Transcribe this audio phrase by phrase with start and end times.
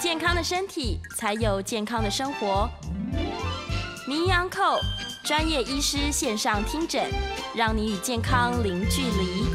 [0.00, 2.66] 健康的身体，才有健康的生活。
[4.08, 4.80] 名扬扣
[5.22, 7.10] 专业医师线上听诊，
[7.54, 9.49] 让你与健康零距离。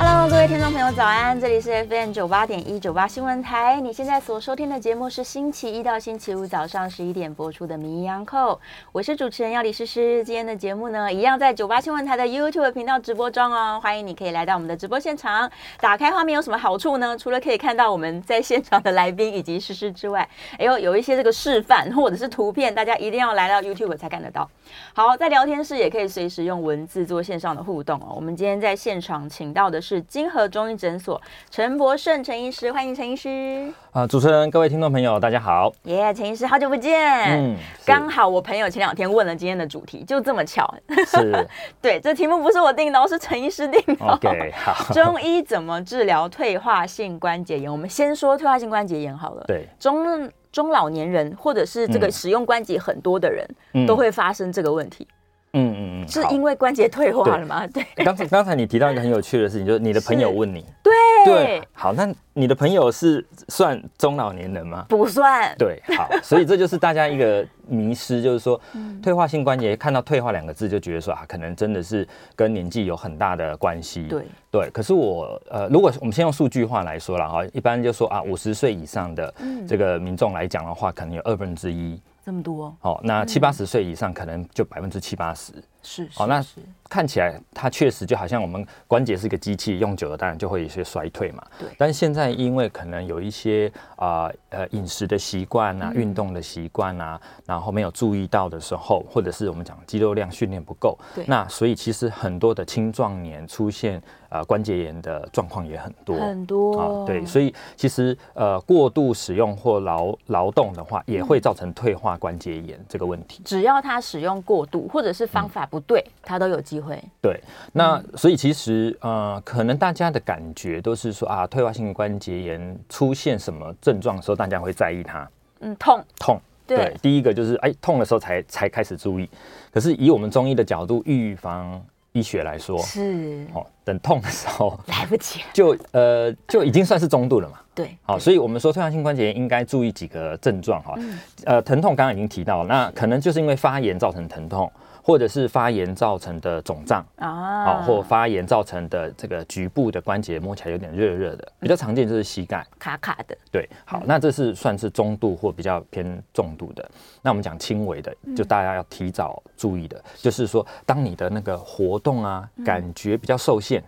[0.00, 1.40] Hello，各位听众朋友，早安！
[1.40, 3.80] 这里是 FM 九八点一九八新闻台。
[3.80, 8.54] 你现在所收听的节目是星期一到星期五早上十一点播出的《名医央叩》，
[8.92, 10.22] 我是主持人药李诗诗。
[10.22, 13.80] 今天的节目呢，一样在九八新闻台的 YouTube 频道直播中哦。
[13.82, 15.50] 欢迎你可以来到我们的直播现场。
[15.80, 17.18] 打开画面有什么好处呢？
[17.18, 24.48] 除了可以看到我们在现场的来宾以及诗诗之外，哎呦，有一些这个示范或者是图片，大家一定要来到 YouTube 才看得到。
[24.92, 28.12] 好，在聊天室也可以随时用文字做线上的互动哦。
[28.14, 29.87] 我们今天在现场请到的是。
[29.88, 31.18] 是金河中医诊所
[31.50, 33.72] 陈博胜陈医师，欢迎陈医师。
[33.90, 35.72] 啊，主持人，各位听众朋友，大家好。
[35.84, 36.94] 耶，陈医师，好久不见。
[37.24, 40.70] 嗯，刚好我朋友前两天问了今天的主题，就这么巧。
[41.06, 41.48] 是。
[41.80, 44.04] 对，这题目不是我定的，是陈医师定的。
[44.04, 44.74] OK，好。
[44.92, 47.72] 中医怎么治疗退化性关节炎？
[47.72, 49.44] 我们先说退化性关节炎好了。
[49.46, 49.66] 对。
[49.80, 55.08] 中中老年人或者是这个使用关节很多的人，嗯、都会发生这个问题。
[55.10, 55.14] 嗯
[55.52, 57.66] 嗯嗯，是因为关节退化了吗？
[57.66, 57.84] 对。
[58.04, 60.92] 刚才刚才你提到一个很有趣的事情，就是你的朋友问你， 对
[61.24, 64.84] 对，好，那你的朋友是算中老年人吗？
[64.88, 65.54] 不算。
[65.58, 68.60] 对，好，所以这就是大家一个迷失，就是说
[69.02, 74.02] 退化性关节看到退化两个字就觉得说啊，可能真的是跟年纪有很大的关系。
[74.02, 79.34] 对对，可是我呃，如果我们先用数据化来说了哈，一般就说啊，五十岁以上的
[79.66, 82.00] 这个民众来讲的话，可能有二分之一。
[82.28, 85.50] 这么多哦，那七八十岁以上可能就百分之七八十。
[85.82, 86.44] 是，好，那
[86.88, 91.44] 看起来它确实就好像我们关节是一个机器，用久了当然就会有一些衰退嘛。
[91.58, 91.68] 对。
[91.76, 101.24] 但是现在因为可能有一些啊呃饮食的习惯啊，运动的习惯啊，然后没有注意到的时候，或者是我们讲肌肉量训练不够，对。
[101.26, 107.06] 那所以其实很多的青壮年出现呃关节炎的状况也很多很多啊。
[107.06, 113.42] 对，所以其实呃过度使用或劳劳动的话，也会造成退化关节炎这个问题。
[113.44, 115.80] 只要他使用过度，或者是方法不。
[115.80, 117.02] 对，他都有机会。
[117.22, 117.40] 对，
[117.72, 125.28] 那所以其实呃，可能大家的感觉都是说啊，退化性关节炎出现什么症状的时候，大家会在意它。
[125.60, 126.40] 嗯，痛痛。
[126.66, 129.28] 对，对，第一个就是哎，痛的时候才才开始注意。
[129.72, 131.82] 可是以我们中医的角度，预防
[132.12, 137.58] 医学来说，是哦，等痛的时候来不及，就呃就已经算是中度了嘛。
[137.74, 140.94] 对，好，所以我们说退化性关节炎应该注意几个症状哈。
[140.98, 144.70] 嗯、呃，疼痛刚刚已经提到了，那可能就是因为发炎造成疼痛。
[145.08, 153.34] 或者是发炎造成的肿胀啊，好，或发炎造成的这个局部的关节摸起来有点热热的，比较常见就是膝盖卡卡的。
[153.50, 156.86] 对，好，那这是算是中度或比较偏重度的。
[157.22, 163.82] 那我们讲轻微的，就大家要提早注意的，就是说，当你的那个活动啊，感觉比较受限。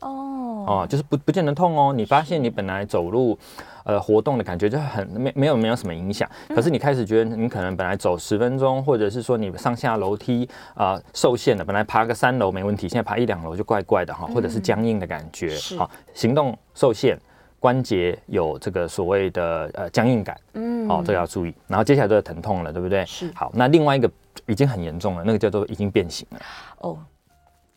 [0.00, 1.92] 哦哦，就是不不见得痛哦。
[1.92, 3.38] 你发现你本来走路，
[3.84, 17.18] 呃，活动的感觉就很没没有没有什么影响，可是你开始觉得你可能本来走十分钟，或者是说你上下楼梯啊、呃、受限了，本来爬个三楼没问题，现在爬一两楼就怪怪的哈，或者是僵硬的感觉，好，行动受限，
[17.60, 21.54] 关节有这个所谓的呃僵硬感，嗯，哦，这个要注意。
[21.66, 23.04] 然后接下来就是疼痛了，对不对？
[23.04, 23.30] 是。
[23.34, 24.10] 好，那另外一个
[24.46, 26.40] 已经很严重了，那个叫做已经变形了。
[26.78, 26.98] 哦。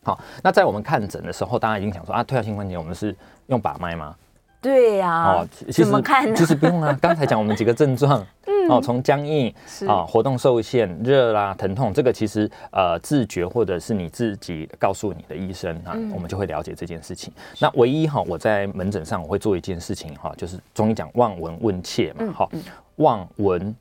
[0.04, 3.14] 好，那在我们看诊的时候，大家已经想说啊，退化性关节我们是
[3.48, 4.16] 用把脉吗？
[4.60, 5.32] 对呀、啊。
[5.34, 6.34] 哦，其实怎么看呢？
[6.36, 6.96] 其实不用啊。
[7.00, 9.52] 刚才讲我们几个症状，嗯，哦，从僵硬
[9.86, 17.32] 啊、活动受限、热啦、疼痛，这个其实呃自觉或者是你自己告诉你的医生啊，嗯、我们就会了解这件事情。
[17.58, 22.62] 那唯一哈，我在门诊上我会做一件事情哈，就是中医讲望闻问切嘛，好、嗯，
[22.96, 23.74] 望闻。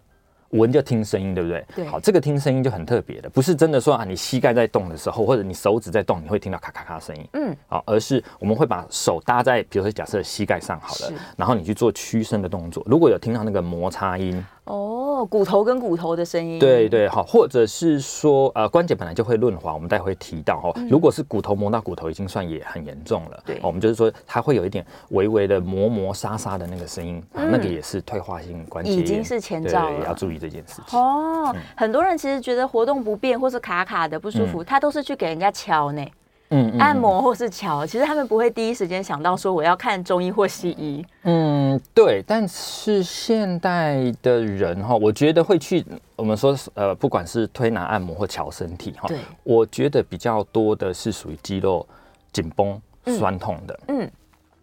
[0.50, 1.66] 闻就听声音，对不对？
[1.76, 1.86] 对。
[1.86, 7.28] 好，这个听声音就很特别的，不是真的说啊，你膝盖在动的时候，或者你手指在动，你会听到咔咔咔声音。
[7.34, 7.56] 嗯。
[7.68, 12.84] 好，而是我们会把手搭在，比如说假设膝盖上好了，然后你去做屈伸的动作。
[12.86, 14.46] 如果有听到那个摩擦音。
[14.68, 31.00] 哦，骨头跟骨头的声音，对对，好，或者是说，呃，关节本来就会润滑，我们待会提到哈，如果是骨头磨到骨头，已经算也很严重了，对，我们就是说它会有一点微微的磨磨沙沙的那个声音，那个也是退化性关节炎，已经是前兆了，要注意这件事情。
[31.00, 36.06] 哦，很多人其实觉得活动不便或是卡卡的不舒服，他都是去给人家敲呢。
[36.50, 41.06] 嗯，按摩或是瞧，其实他们不会第一时间想到说我要看中医或西医。
[41.24, 42.24] 嗯，对。
[42.26, 45.86] 但是现代的人哈，我觉得会去
[46.16, 51.86] 我们说呃，不管是推拿、按摩或瞧身体哈，对，我觉得比较多的是属于肌肉
[52.32, 53.80] 紧绷、酸痛的。
[53.90, 54.12] 嗯，嗯，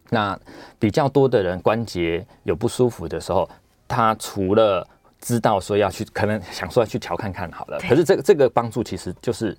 [0.09, 0.41] 那
[0.79, 3.47] 比较多的人关节有不舒服的时候，
[3.87, 4.87] 他除了
[5.21, 9.55] 知道说要去，可能想说要去瞧看看好了，可是这个这个帮助其实就是。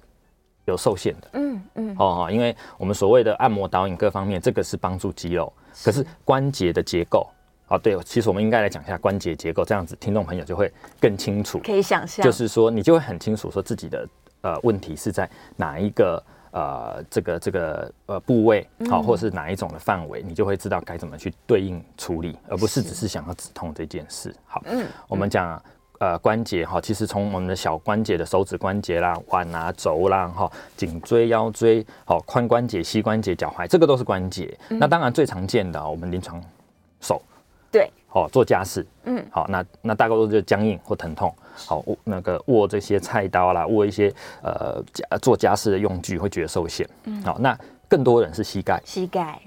[0.65, 5.51] 有受限的，嗯嗯，哦，因为我们所谓的按摩导引各方面，这个是帮助肌肉，
[5.83, 7.27] 可是关节的结构，
[7.67, 14.07] 哦，对，其实我们应该来讲一下关节结构，这样子听众朋友就会更清楚，可以想象，就是说你就会很清楚说自己的
[14.41, 24.35] 呃问题是在哪一个呃这个这个呃部位，好，或者是哪一种的范围，你就会知道该怎么去对应处理，而不是只是想要止痛这件事。
[24.45, 25.61] 好，嗯，我们讲。
[25.99, 34.57] 呃，关节哈，其实从我们的小关节的手指关节啦、腕啊、肘啦、哈、颈椎、腰椎、好髋关节、膝关节、脚踝，这个都是关节。
[34.69, 36.41] 嗯、那当然最常见的，我们临床
[36.99, 37.21] 手，
[37.71, 44.13] 对，好做家事，嗯，好，那那大概都是僵硬或疼痛，好那个握这些菜刀啦，握一些
[44.43, 47.57] 呃家做家事的用具会觉得受限，嗯，好，那
[47.87, 49.39] 更多人是膝盖，膝盖。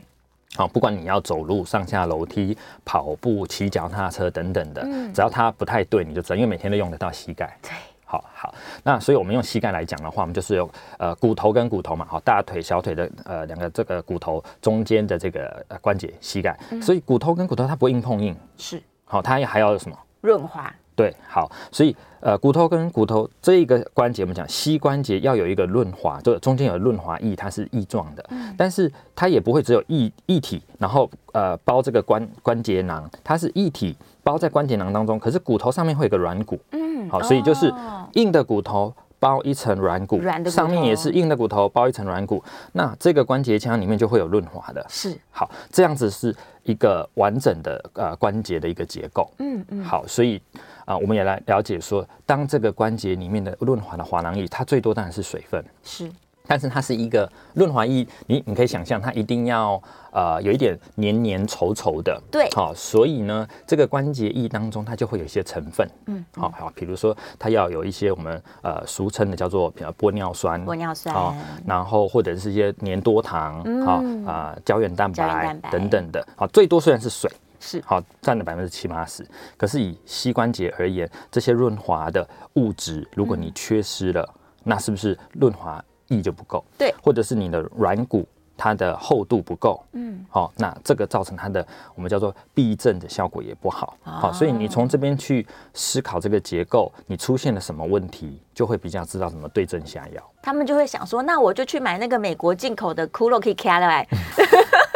[0.56, 7.56] 好，不管你要走路、上下楼梯、跑步、骑脚踏车等等的，嗯、只要它不太对，你就知道，因为每天都用得到膝盖。
[7.62, 7.70] 对，
[8.04, 8.54] 好好。
[8.82, 10.68] 那所以我们用膝盖来讲的话，我们就是有
[10.98, 16.58] 呃骨头跟骨头嘛，好，大腿、小腿的呃两个这个骨头中间的这个呃关节，膝盖。
[16.70, 18.82] 嗯、所以骨头跟骨头它不会硬碰硬，是。
[19.04, 19.96] 好，它还要有什么？
[20.22, 20.74] 润滑。
[20.98, 37.72] 对，好，所以呃，骨头跟骨头这一个关节，我们讲膝关节要有一个润滑，就中间有润滑液，它是液状的，嗯、但是它也不会只有液液体，然后呃包这个关关节囊，它是液体包在关节囊当中，可是骨头上面会有个软骨，嗯，好，所以就是
[38.14, 42.42] 硬的骨头包一层软骨，软的上面也是硬的骨头包一层软骨，
[42.72, 46.34] 那这个关节腔里面就会有润滑的，是，好，这样子是
[46.68, 50.40] 一个完整的呃关节的一个结构，嗯嗯，好，所以。
[50.88, 56.10] 啊，我们也来了解说，当这个关节里面的润滑的滑囊液，它最多当然是水分，是，
[56.48, 59.80] 但是它是一个润滑液，你你可以想象，它一定要
[60.10, 71.36] 呃有一点黏黏稠稠的，对，好，所以呢，这个关节液当中它就会有一些成分，嗯，好好，比如说它要有一些我们呃俗称的叫做比如玻尿酸，玻尿酸，好，
[71.66, 77.30] 然后或者是一些粘多糖，好啊胶原蛋白等等的，好，最多虽然是水。
[77.60, 77.82] 是。
[77.84, 79.26] 好，占了百分之七八十。
[79.56, 82.24] 可是以膝关节而言，这些润滑的
[82.54, 86.64] 物质，如果你缺失了，嗯、那是不是润滑液就不够？
[86.76, 88.26] 对，或者是你的软骨
[88.56, 89.82] 它的厚度不够？
[89.92, 91.64] 嗯，好，那这个造成它的
[91.94, 93.96] 我们叫做避震的效果也不好。
[94.02, 100.22] 好，所以你从这边去思考这个结构，你出现了什么问题，就会比较知道怎么对症下药。
[100.42, 104.06] 他们就会想说，那我就去买那个美国进口的 CUROKEY 来。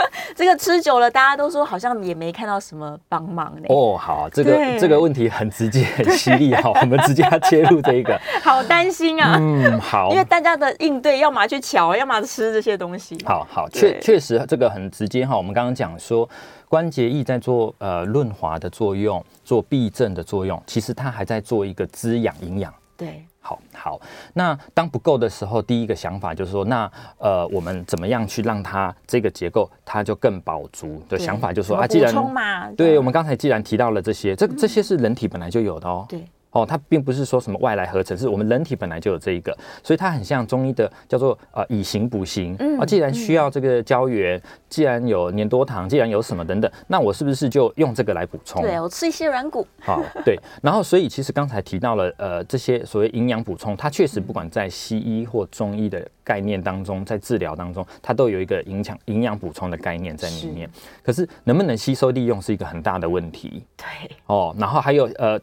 [0.42, 3.66] 这个吃久了，大家都说好像也没看到什么帮忙呢。
[3.68, 8.20] 哦，好，这个对这个问题很直接、很犀利哈，我们直接要切入这一个。
[8.42, 9.36] 好担心啊。
[9.38, 13.16] 嗯，好，因为大家的应对，要么去瞧，要么吃这些东西。
[13.24, 15.36] 好好，确对确实这个很直接哈。
[15.36, 16.28] 我们刚刚讲说，
[16.68, 22.74] 关节液在做呃润滑的作用，做避震的作用，其实它还在做一个滋养营养。
[22.96, 23.24] 对。
[23.44, 24.00] 好好，
[24.34, 26.88] 那当不够的时候，第一个想法就是说，那
[27.18, 32.15] 呃，我们怎么样去让它这个结构它就更饱足的想法，就是说啊，既然
[32.75, 36.06] 对，我们刚才既然提到了这些，这这些是人体本来就有的哦。
[36.08, 36.25] 对。
[36.52, 42.54] 哦，它并不是说什么外来合成，是我们人体本来就有这一个，所以它很像中医的叫做呃以形补形。
[42.58, 48.60] 嗯，啊，既然需要这个胶原，嗯、既然有粘多糖，既然有什么等等，那我是不是就用这个来补充？
[48.60, 49.66] 对，我吃一些软骨。
[49.80, 50.38] 好，对。
[50.62, 60.68] 然后，所以其实刚才提到了呃这些所谓营养补充，它确实不管在西医或中医的概念当中，在治疗当中，它都有一个影响营养补充的概念在里面。
[60.74, 63.64] 是，可是能不能吸收利用是一个很大的问题。
[63.74, 64.10] 对。
[64.26, 65.40] 哦，然后还有呃。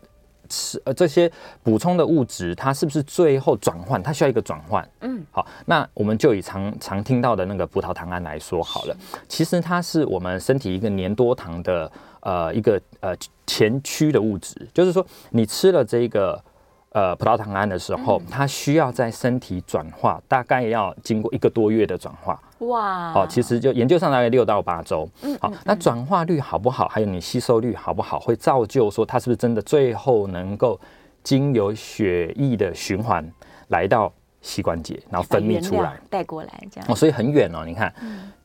[0.50, 1.32] 吃呃这些
[1.64, 4.02] 补充的物质，它是不是最后转换？
[4.04, 4.86] 它需要一个转换。
[5.02, 8.98] 嗯，好，那我们就以常常听到的那个葡萄糖胺来说好了。
[9.28, 13.16] 其实它是我们身体一个粘多糖的呃一个呃
[13.48, 16.44] 前驱的物质，就是说你吃了这个。
[16.92, 22.42] 呃，葡萄糖胺的时候，它需要在身体转化，大概要经过一个多月的转化。
[22.60, 25.10] 哇，好，其实就研究上大概六到八周。
[25.22, 30.80] 嗯，好，那转化率好不好，还有你吸收率好不好，会造就说它是不是真的最后能够
[31.24, 33.26] 经由血液的循环
[33.70, 34.12] 来到
[34.42, 36.86] 膝关节，然后分泌出来，带过来这样。
[36.90, 37.94] 哦，所以很远哦，你看，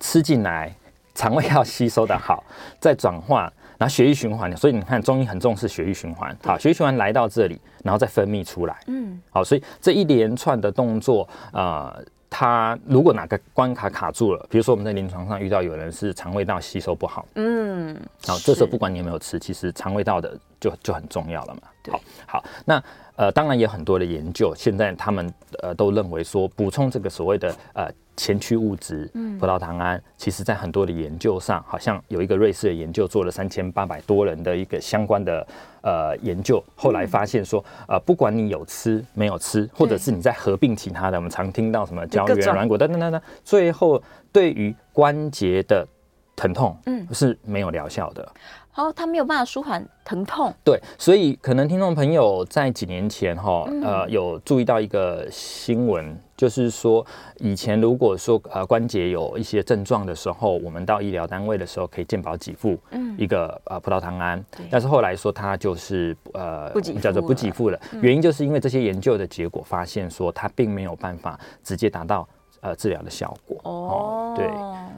[0.00, 0.74] 吃进来，
[1.14, 2.42] 肠胃要吸收的好，
[2.80, 3.52] 再转化。
[3.76, 6.34] 然后血液循环，所以你看中医很重视血液循环。
[6.44, 8.76] 好，血液循环来到这里，然后再分泌出来。
[8.86, 12.00] 嗯，好，所以这一连串的动作，呃，
[12.36, 21.60] 他如果哪个关卡卡住了，比如说我们在临床上遇到有人是肠胃道吸收不好，嗯，好，这时候不管你有没有吃，其实肠胃道的就就很重要了嘛。
[21.92, 22.82] 好，好，那
[23.14, 27.88] 呃，当然也有很多的研究，现在他们呃都认为说补充这个所谓的呃。
[28.16, 29.10] 前驱物质，
[29.40, 35.44] 葡萄糖胺，其实在很多的研究上，好像有一个瑞士的研究做了三千八百多人的一个相关的
[35.84, 45.86] 呃研究，后来发现说，呃，不管你有吃没有吃，或者是你在合并其他的，我们常听到什么胶原、软骨等等等等，最后对于关节的
[46.34, 48.26] 疼痛，嗯，是没有疗效的。
[48.74, 50.52] 哦，他没有办法舒缓疼痛。
[50.64, 57.04] 对，所以可能听众朋友在几年前哈，呃，有注意到一个新闻，就是说
[57.38, 72.28] 以前如果说呃关节有一些症状的时候，我们到医疗单位的时候可以健保给付，嗯，一个呃葡萄糖胺，但是后来说它就是呃叫做不给付了，原因就是因为这些研究的结果发现说它并没有办法直接达到。
[72.64, 74.46] 呃，治疗的效果哦，对，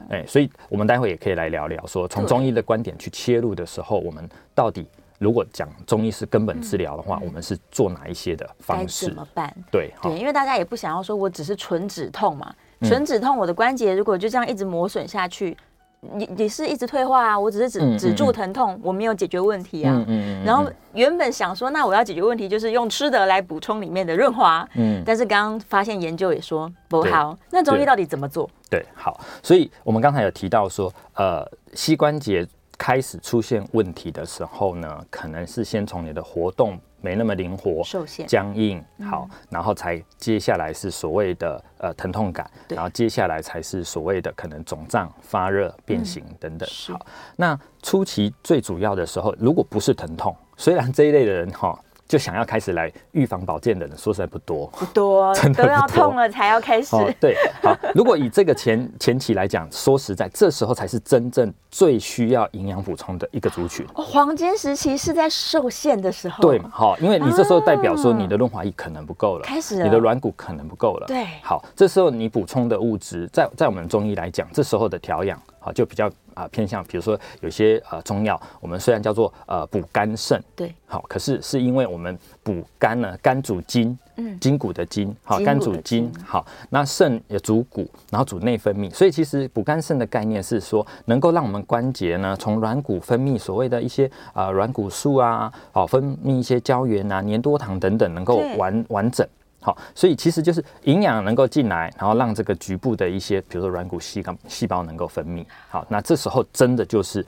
[0.09, 4.87] 哎、欸，所以我们待会也可以来聊聊，说从中医的观点去切入的时候，我们到底
[5.19, 9.07] 如果讲中医是根本治疗的话，我们是做哪一些的方式？
[9.07, 9.53] 怎么办？
[9.69, 15.57] 对对，因为大家也不想要说我只是纯止痛嘛，纯止痛，我的关节如果就这样一直磨损下去。
[16.01, 20.03] 你你是一直退化啊，我只是止止住疼痛，我没有解决问题啊。
[20.07, 24.67] 嗯然后原本想说，那我要解决问题，就是用吃的来补充里面的润滑。
[24.75, 27.37] 嗯，但是刚刚发现研究也说不好。
[27.49, 28.49] 那中医到底怎么做？
[28.69, 36.79] 对，好，所以我们刚才有提到说，呃，膝关节开始出现问题的时候呢，可能是先从你的活动。
[37.01, 46.67] 没那么灵活，受限、僵硬，好，然后才接下来是所谓的呃疼痛感，然后接下来才是所谓的可能肿胀、发热、变形等等。
[46.91, 51.77] 好，那初期最主要的时候，如果不是疼痛，虽然这一类的人哈。
[52.07, 56.95] 就想要开始来预防保健的人， 说实在不多，不多， 真的都要痛了才要开始。
[56.95, 63.85] 哦、对，好，如果以这个前前期来讲，说实在，这时候才是真正最需要营养补充的一个族群。
[63.95, 66.69] 哦，黄金时期是在受限的时候，对嘛？
[66.71, 71.07] 好，因为你这时候代表说你的润滑液可能不够了，开始，你的软骨可能不够了。
[71.07, 76.09] 对，好，这时候你补充的物质，在在我们中医来讲，这时候的调养，好，就比较。
[76.37, 99.27] 啊，偏向比如说有些呃中药，我们虽然叫做呃补肝肾，对，好，可是是因为我们补肝呢，肝主筋，嗯，筋骨的筋，好，肝主筋，好，那肾也主骨，然后主内分泌，所以其实补肝肾的概念是说，能够让我们关节呢，从软骨分泌所谓的一些呃软骨素啊，好，分泌一些胶原啊、粘多糖等等，能够完完整。
[99.59, 105.45] 好，所以其实就是营养能够进来，然后让这个局部的一些，比如说软骨细胞细胞能够分泌。
[105.69, 107.25] 好，那这时候真的就是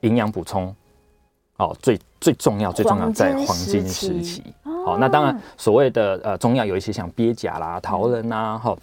[0.00, 0.74] 营养补充，
[1.58, 4.42] 哦，最最重要最重要在黄金时期。
[4.84, 8.76] 好，那当然所谓的呃中药有一些像鳖甲啦、桃仁呐，哈。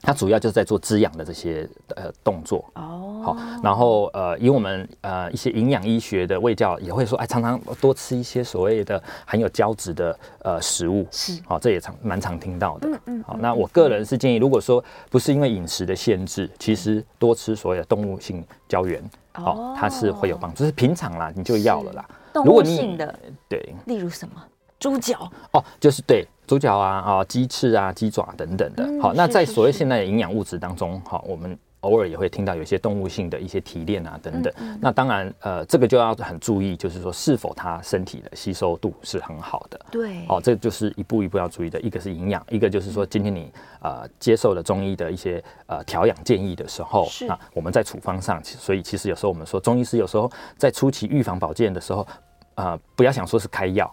[0.00, 2.64] 它主要就是在做滋养的这些呃动作。
[2.74, 19.02] 哦，好，然后呃，以我们呃一些营养医学的卫教也会说，哎，常常多吃一些所谓的含有胶质的呃食物，是，好，这也常蛮常听到的，嗯嗯，好，那我个人是建议，如果说不是因为饮食的限制，其实多吃所谓的动物性胶原，
[19.34, 24.34] 哦，它是会有帮助，就是平常啦，你就要了啦，动物性的，对，例如什么？
[24.78, 25.28] 猪脚。
[25.50, 28.88] 哦，就是对猪脚啊啊，鸡翅啊，鸡爪等等的。
[29.02, 34.52] 好，那在所谓现在的营养物质当中，好，我们偶尔也会听到有些动物性的一些提炼啊等等。
[34.80, 39.78] 那当然，呃，这个就要很注意，就是说是否它身体的吸收度是很好的。
[39.90, 41.78] 对，哦，这就是一步一步要注意的。
[41.82, 52.06] 一个是营养，一个就是说今天你呃接受了中医的一些呃调养建议的时候，那我们在处方上，所以其实有时候我们说中医师有时候在初期预防保健的时候，
[52.54, 53.92] 呃，不要想说是开药。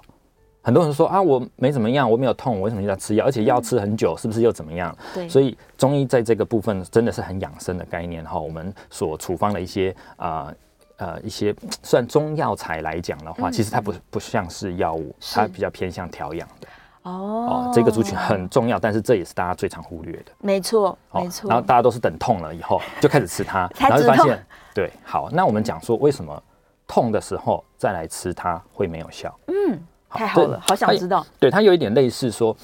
[0.66, 3.24] 很多人说啊，我没怎么样，我没有痛，我为什么要吃药？
[3.24, 4.98] 而且药吃很久，是不是又怎么样？
[5.14, 8.40] 对，所以中医在这个部分真的是很养生的概念哈。
[8.40, 10.52] 我们所处方的一些啊
[10.98, 16.68] 呃，呃一些算中药材来讲的话，其实它不不像是药物，它比较偏向调养的。
[17.04, 20.32] 哦，这个族群很重要，但是这也是大家最常忽略的。
[20.40, 21.48] 没错，没错。
[21.48, 24.44] 然后大家都是等痛了以后就开始吃它， 然后就发现
[24.74, 24.92] 对。
[25.04, 26.42] 好，那我们讲说为什么
[26.88, 29.32] 痛的时候再来吃它会没有效？
[29.46, 29.80] 嗯。
[30.16, 31.26] 太好了，好想知道。
[31.40, 32.56] 对，它有一点类似说，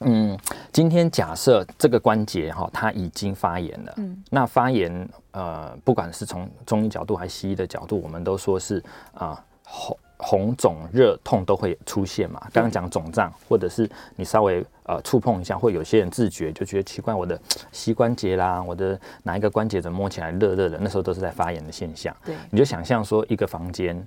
[0.00, 0.38] 嗯，
[0.72, 8.82] 今天假设这个关节哈，它已经发炎了，嗯，那发炎呃，不管是从中医角度还是西医的角度，我们都说是
[9.14, 12.40] 啊，红红肿热痛都会出现嘛。
[12.52, 17.40] 刚刚讲肿胀，或者是你稍微呃触碰一下，会有些人自觉就觉得奇怪，我的
[17.72, 20.78] 膝关节啦，我的哪一个关节怎么摸起来热热的？
[20.80, 22.14] 那时候都是在发炎的现象。
[22.24, 24.06] 对，你就想象说一个房间。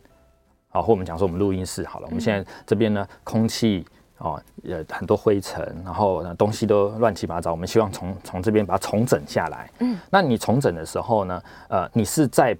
[0.73, 3.85] 好，或我们讲说我们录音室好了，我们现在这边呢，空气
[4.17, 7.51] 哦，呃，很多灰尘，然后东西都乱七八糟。
[7.51, 9.69] 我们希望从从这边把它重整下来。
[9.81, 11.39] 嗯，那你重整的时候呢，
[11.69, 12.57] 呃，你是在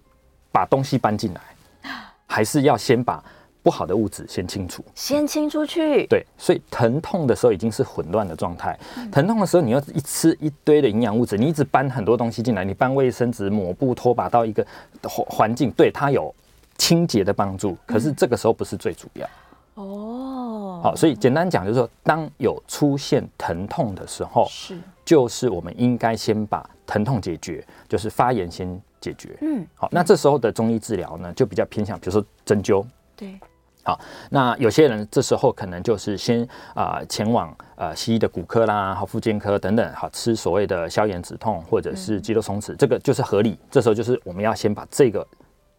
[0.52, 1.42] 把东西搬进来，
[2.30, 3.24] 还是要先把
[3.64, 4.86] 不好的物质先清除？
[4.94, 6.06] 先清出去。
[6.06, 8.78] 对，所以疼痛的时候已经是混乱的状态。
[9.12, 14.64] 疼痛的时候，你要一吃一堆的营养物质，你一直搬很多东西进来，你搬卫生纸、抹布、拖把到一个
[15.02, 16.32] 环环境，对它有
[16.78, 17.78] 清洁的帮助。
[17.86, 19.28] 可是这个时候不是最主要。
[19.76, 29.36] 哦，好，所以简单讲就是说，当有出现疼痛的时候，是就是我们应该先把疼痛解决，就是发炎先解决。
[29.42, 32.86] 嗯，好，那这时候的中医治疗呢，就比较偏向，比如说针灸。
[33.16, 33.40] 对，
[33.82, 34.00] 好，
[34.30, 36.44] 那有些人这时候可能就是先
[36.76, 43.58] 啊、呃、前往呃西医的骨科啦、好复健科等等，好吃所谓的消炎止痛或者是肌肉松弛，这个就是合理。
[43.72, 45.26] 这时候就是我们要先把这个。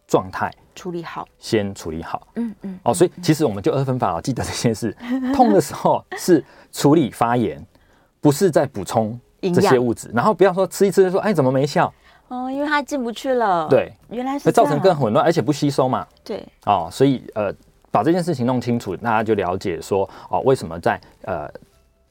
[0.07, 2.27] 状态处理好，先处理好。
[2.35, 2.79] 嗯嗯。
[2.83, 4.95] 哦，所以其实我们就二分法哦，记得这件事。
[5.33, 7.65] 痛的时候是处理发炎，
[8.21, 10.11] 不是在补充这些物质。
[10.13, 11.91] 然后不要说吃一吃就说，哎，怎么没效？
[12.27, 13.67] 哦，因为它进不去了。
[13.69, 16.05] 对，原来是造成更混乱，而且不吸收嘛。
[16.23, 16.45] 对。
[16.65, 17.53] 哦，所以呃，
[17.91, 21.49] 把这件事情弄清楚，大家就了解说，哦，为什么在呃。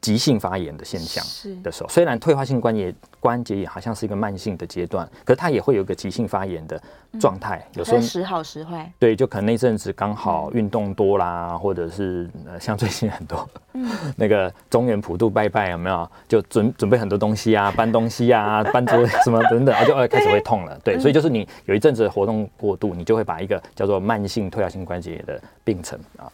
[0.05, 1.25] 急性发炎的现象
[1.63, 6.79] 的时候，虽然退化性关节关节炎好像是一个慢性的阶段，可是它也会有一个急性发炎的
[7.19, 7.67] 状态。
[7.73, 8.93] 有时候时好时坏。
[8.99, 13.49] 对，就可能那阵子刚好运动多啦，或者是呃，像最近很多
[14.15, 16.07] 那个中原普渡拜拜有没有？
[16.29, 20.79] 就准准备很多东西啊，搬东西啊， 搬桌什么等等，就开始会痛了。
[20.85, 26.31] 对，所以就是你有一阵子活动过度，你就会把一个叫做慢性退化性关节炎的病程啊。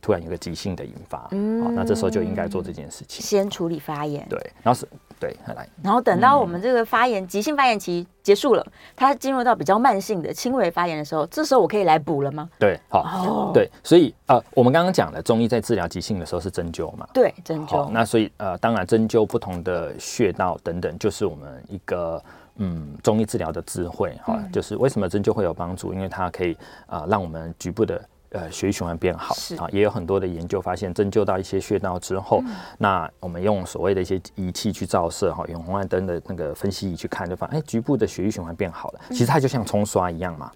[0.00, 4.86] 突然有个急性的引发，嗯，好，那这时候就应该做这件事情，先处理发炎，对，然后是，
[5.18, 12.48] 对，来，然后等到我们这个发炎、嗯、急性发炎期结束了，它进入到比较慢性的轻微发炎的时候，这时候我可以来补了吗？
[12.58, 22.22] 对，好，哦、对，所以呃，我们刚刚讲了中医在治疗急性的时候是针灸嘛，对，针灸，那所以呃，当然针灸不同的穴道等等，就是我们一个
[22.56, 26.54] 嗯中医治疗的智慧哈，嗯、就是为什么针灸会有帮助，因为它可以
[26.86, 28.00] 啊、呃、让我们局部的。
[28.32, 39.00] 呃，血液循环变好啊，也有很多的研究发现，针灸到一些穴道之后，嗯、那我们用所谓的一些仪器去照射哈，远红外灯的那个分析仪去看，就发现哎，局部的血液循环变好了。
[39.10, 40.50] 其实它就像冲刷一样嘛。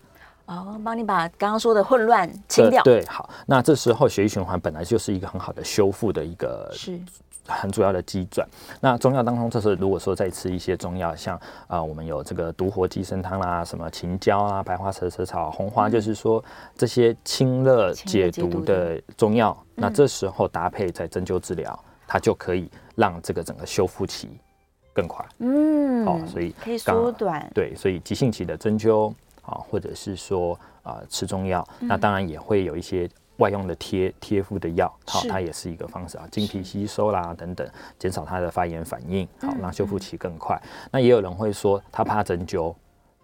[0.47, 2.83] 哦，帮你把刚刚说的混乱清掉。
[2.83, 6.99] 对，好，那这时候血液循环本来就是一个很好的修复的一个是。
[7.49, 8.45] 很主要的机转。
[8.81, 11.37] 那中药当中，这时候如果说再吃一些中药，像
[11.69, 16.45] 啊、呃，我们有这个独活鸡参汤啦，什么秦椒啊、白花蛇舌草、红花，就是说
[16.77, 24.29] 这些清热解毒的中药，那这时候搭配在针灸治疗，它就可以让这个整个修复期
[24.93, 25.25] 更快。
[25.39, 27.49] 嗯，好、哦，所以可以缩短。
[27.55, 29.15] 对，所以急性期的针灸
[29.47, 33.09] 啊，或者是说啊、呃、吃中药，那当然也会有一些。
[33.39, 40.59] 外用的贴贴敷的药，好，它也是一个方式啊，经皮吸收啦等等，减少它的发炎反应，好，让修复期更快。
[40.91, 42.75] 那也有人会说他怕针灸，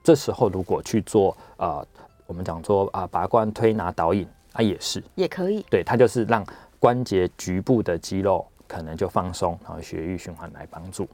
[0.05, 1.83] 这时候如果去做呃，
[2.27, 6.45] 我们讲说啊拔罐推拿导引，它也是也可以，对，它就是让
[6.79, 11.09] 关节局部的肌肉可能就放松，然后血液循环来帮助。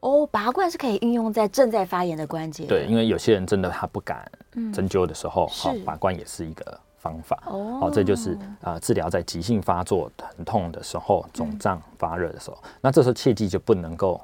[0.00, 4.30] 哦，拔罐是可以运用在正在发炎的关节，对，因为有些人真的他不敢
[4.72, 6.80] 针灸的时候，好，拔罐也是一个。
[7.00, 7.40] 方法。
[7.46, 14.20] 哦，哦，这就是啊、呃，治疗在急性发作疼痛的时候，肿胀发热的时候，嗯、那这时候切记就不能够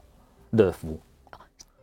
[0.50, 0.98] 热敷，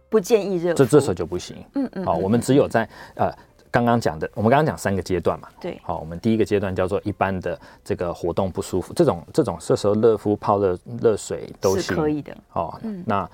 [0.10, 1.63] 不建议热敷，这这时候就不行。
[1.75, 3.32] 嗯嗯，好、哦，我们只有在呃
[3.71, 12.36] 刚刚讲的，我们刚刚讲三个阶段嘛，对，好、哦，我们第一个阶段叫做一般的这个活动不舒服，这种这种这时候热敷泡热热水都是可以的。
[12.51, 13.30] 哦，嗯、那。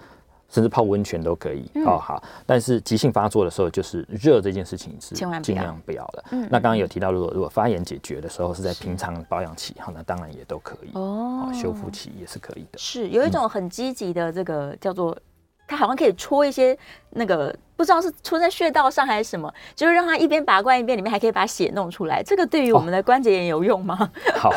[0.49, 6.23] 甚至泡温泉都可以，哦好，但是急性发作的时候，就是热这件事情是尽量不要了。
[6.31, 6.41] 嗯。
[6.49, 12.79] 那刚刚有提到，如果如果发炎解决的时候是在平常保养期，好，那当然也都可以哦，修复期也是可以的。
[12.79, 15.15] 是有一种很积极的这个叫做，
[15.67, 16.77] 它好像可以戳一些
[17.09, 22.23] 那个不知道是戳在穴道上还是什么，就是让它一边拔罐一边里面还可以把血弄出来。
[22.23, 24.09] 这个对于我们的关节炎有用吗？
[24.35, 24.49] 好，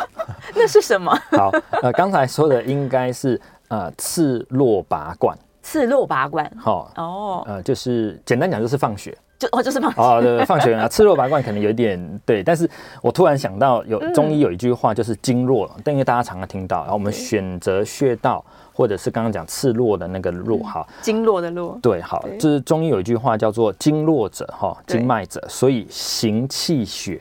[0.56, 1.14] 那是什么？
[1.32, 1.50] 好，
[1.82, 3.38] 呃，刚才说的应该是。
[3.74, 12.70] 呃，刺络拔罐，刺络拔罐，好哦，呃，就是简单讲就是放血，就哦就是放血哦，对，放血啊，刺络拔罐可能有点对，但是
[13.02, 27.20] 我突然想到有中医有一句话就是经络，但因为大家常常听到，然后我们选择穴道或者是刚刚讲赤络的那个络哈，经络的络，对，好，就是中医有一句话叫做经络者哈，经脉者，所以行气血，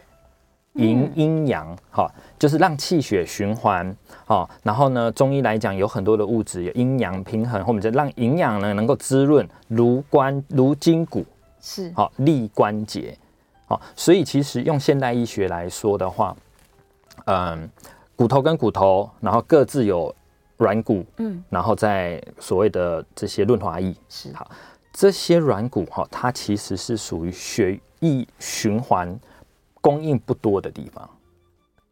[0.73, 2.07] 营阴阳，哈，
[2.43, 3.95] 就是让气血循环。
[4.27, 11.25] 哦，然后呢，中医来讲有很多的物质，有阴阳平衡，或者让营养呢能够滋润如关、如筋骨，
[11.61, 13.17] 是好、哦、利关节。
[13.65, 16.35] 好、哦，所以其实用现代医学来说的话，
[17.27, 17.69] 嗯，
[18.13, 20.13] 骨头跟骨头，然后各自有
[20.57, 24.51] 软骨，嗯，然后在所谓的这些润滑液，是好，
[24.91, 29.17] 这些软骨哈，它其实是属于血液循环
[29.79, 31.09] 供应不多的地方。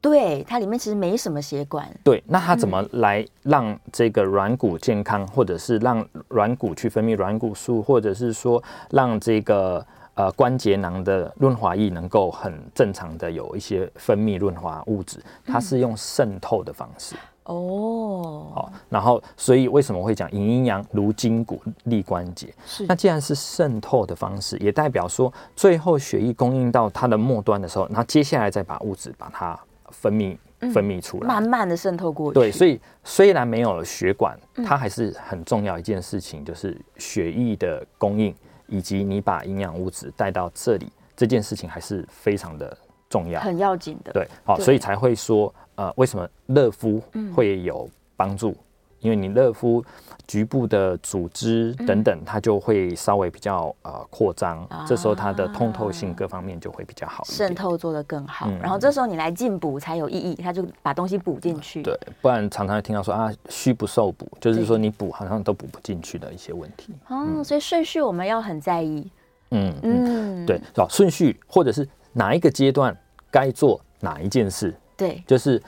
[0.02, 1.88] 对，它里面其实没什么血管。
[2.04, 9.86] 对，那它怎么来让这个软骨健康，或者是让软骨去分泌软骨素，或者是说让这个
[10.16, 15.20] 呃关节囊的润滑液能够很正常的有一些分泌润滑物质？
[15.46, 17.16] 它是用渗透的方式。
[17.44, 22.52] 哦，好，然后所以为什么会讲阴阳如筋骨立关节？
[22.66, 29.60] 是那既然是渗透的方式，也代表说最后血液供应到它的末端的时候，那接下来再把物质把它。
[29.91, 30.38] 分泌
[30.73, 32.39] 分泌出来，慢慢的渗透过去。
[32.39, 38.34] 对，所以虽然没有了血管，它还是很重要一件事情，就是血液的供应，
[38.67, 42.75] 以及你把营养物质带到这里，这件事情还是非常的
[43.10, 44.12] 重要，很要紧的。
[44.12, 47.01] 对，好，所以才会说，呃，为什么热敷
[47.36, 48.56] 会有帮助？
[49.02, 49.84] 因为你热敷
[50.28, 58.50] 局部的组织等等，它就会稍微比较呃扩张，这时候它的通透性各方面就会比较好，渗透做得更好。
[58.62, 61.82] 然后这时候你来进补才有意义，它就把东西补进去。
[61.82, 66.94] 对，不然常常会听到说啊虚不受补，就是说你补好像都补不进去的一些问题。
[67.10, 69.10] 哦，所以顺序我们要很在意。
[69.50, 72.96] 嗯嗯，对，好，顺序或者是哪一个阶段
[73.30, 74.74] 该做哪一件事。
[74.96, 75.62] 对，就是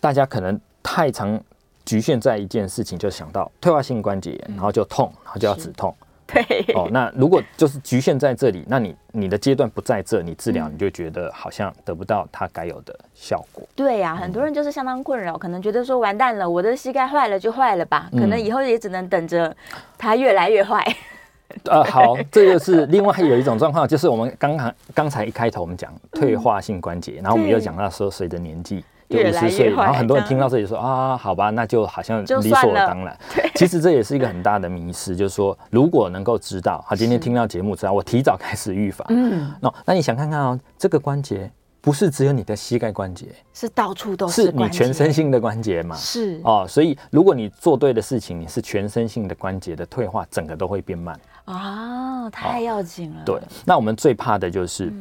[0.00, 1.40] 大家可能太常。
[1.88, 5.94] 局限在一件事情，就想到退化性关节炎，然后就痛，然后就要止痛。
[6.28, 6.42] 对
[6.74, 13.66] 哦，那如果就是局限在这里，那你你的阶段不在这，你治疗你就觉得好像得不到它该有的效果。
[13.74, 19.56] 对呀、啊，很多人就是相当困扰，可能觉得说完蛋了，我的膝盖坏了就坏了吧，可能以后也只能等着
[19.96, 20.84] 它越来越坏。
[21.64, 28.84] 呃， 好，这就是另外有一种状况，就是我们刚刚刚才一开头我们讲退化性关节，然后我们又讲到说随着年纪。
[29.08, 33.18] 就五十岁，然后很多人听到这里说啊，好吧，那就好像理所当然。
[33.56, 39.06] 其实这也是一个很大的迷失，就是说，如果能够知道，他今天听到节目知道，我提早开始预防。
[39.10, 45.96] 嗯，那那你想看看哦，这个关节不是只有你的膝盖关节，是到处都是，是你全身性的关节嘛？
[45.96, 53.22] 是哦，所以如果你做对的事情，你是全身性的关节的退化，整个都会变慢啊，太要紧了。
[53.24, 54.92] 对，那我们最怕的就是。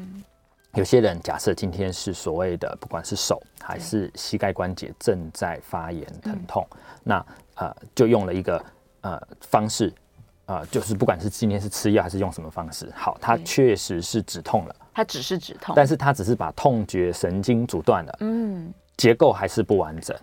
[0.73, 7.25] 有些人假设今天是所谓的，不管是手还是膝盖关节正在发炎疼痛，嗯、那
[7.55, 8.63] 呃就用了一个
[9.01, 9.91] 呃方式，
[10.45, 20.15] 呃就是不管是今天是吃药还是用什么方式，好，它确实是止痛了，它只是止痛，但是它只是把痛觉神经阻断了，嗯，结构还是不完整。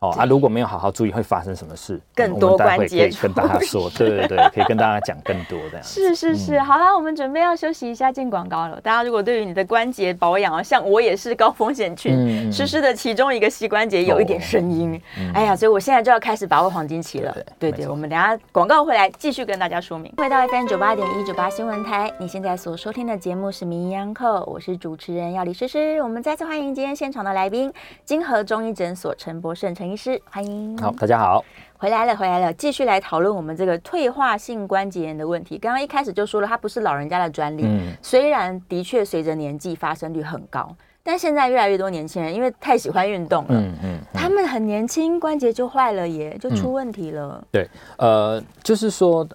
[0.00, 2.00] 哦啊，如果没有好好注意，会发生什么事？
[2.14, 5.84] 更多关节可以跟大家说， 对对对，可以跟大家讲更多这样。
[5.84, 8.80] 是是是，好了，我们准备要休息一下，进广告了。
[8.80, 14.98] 大家如果对于你的关节保养啊，像我也是高风险群，诗诗的其中一个膝关节有一点声音，
[15.34, 17.36] 哎呀，所以我现在就要开始把握黄金期了。
[17.58, 20.10] 对对，我们等下广告回来继续跟大家说明。
[20.16, 26.00] 回到 FM 九八点一九八新闻台，你现在所收听的节目是《名医央叩》，我是主持人要李诗诗。
[26.02, 27.70] 我们再次欢迎今天现场的来宾，
[28.06, 30.78] 金禾中医诊所陈博胜陈医师，欢迎。
[30.78, 31.44] 好，大家好，
[31.76, 35.58] 回来了，回来了，继续来讨论我们这个退化性关节炎的问题。
[35.58, 37.64] 刚刚一开始就说了，它不是老人家的专利。
[37.64, 40.72] 嗯，虽然的确随着年纪发生率很高，
[41.02, 47.44] 但现在越来越多年轻人因为太喜欢运动了，嗯嗯，他们很年轻关节就坏了耶，就出问题了。
[47.50, 49.26] 对，呃，就是说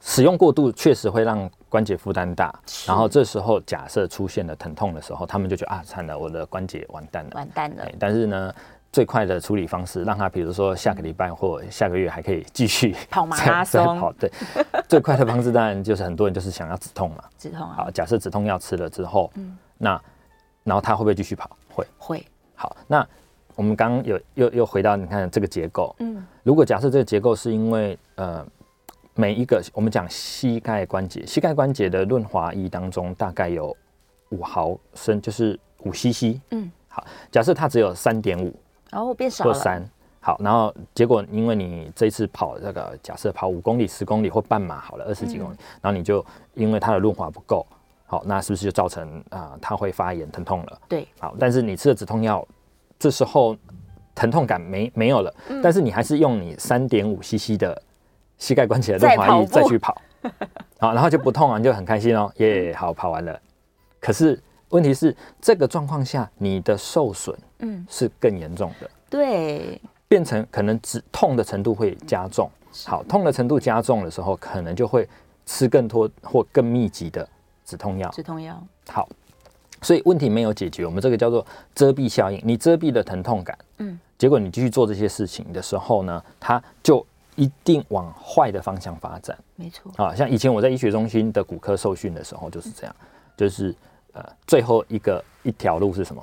[0.00, 2.54] 使用过度确实会让关节负担大，
[2.86, 7.88] 然后这时候假设出现了疼痛的时候，他们就觉得啊，惨了，我的关节完蛋了，完蛋了。
[7.98, 8.52] 但是呢。
[8.92, 13.84] 最快的处理方式，让他比如说下个礼拜或下个月还可以继续跑马拉松。
[14.00, 14.28] 跑，对，
[14.88, 17.22] 最快的方式当然就是很多人就是想要止痛嘛。
[17.38, 17.74] 止痛啊。
[17.76, 19.90] 好，假设止痛药吃了之后，嗯，那
[20.64, 21.56] 然后他会不会继续跑？
[21.72, 22.26] 会，会。
[22.56, 23.06] 好，那
[23.54, 28.44] 我们刚刚有又又回到你看这个结构，嗯，如果假设这个结构是因为呃
[29.14, 33.76] 每一个我们讲膝盖关节，膝盖关节的润滑液当中大概有
[34.30, 38.52] 五毫升，就是五 CC，嗯，好，假设它只有三点五。
[38.90, 39.54] 然后变少了。
[39.54, 39.82] 三，
[40.20, 46.24] 好，然后结果因为你这一次跑这个，假设跑五公里、十公里或半马好了，二十几公里，嗯、然后你就
[46.54, 47.66] 因为它的润滑不够，
[48.06, 50.80] 好，那是不是就造成啊、呃、它会发炎疼痛了？
[50.88, 52.46] 对，好，但是你吃了止痛药，
[52.98, 53.56] 这时候
[54.14, 57.80] 疼痛感没没有了，嗯、但是你还是用你三点五 CC 的
[58.36, 59.96] 膝盖关节的润滑液再去跑，
[60.78, 63.40] 好，然后就不痛啊，你就很开心哦，耶、yeah，好，跑完了。
[64.00, 67.36] 可是问题是这个状况下你的受损。
[67.62, 69.78] 嗯，是更严重的，对，
[70.08, 72.50] 变成可能止痛的程度会加重。
[72.86, 75.06] 好，痛的程度加重的时候，可能就会
[75.44, 77.28] 吃更多或更密集的
[77.66, 78.08] 止痛药。
[78.12, 78.58] 止痛药。
[78.88, 79.06] 好，
[79.82, 82.40] 所以问题没有解决，我们这个叫做遮蔽效应。
[82.42, 87.04] 你遮蔽了疼痛感，嗯，结果你继续做这些事情的时候呢，它就
[87.36, 89.36] 一定往坏的方向发展。
[89.56, 92.96] 没错，啊，像以前我在医学中心的骨科受训的时候就是这样，
[93.36, 93.74] 就是
[94.12, 96.22] 呃，最后一个一条路是什么？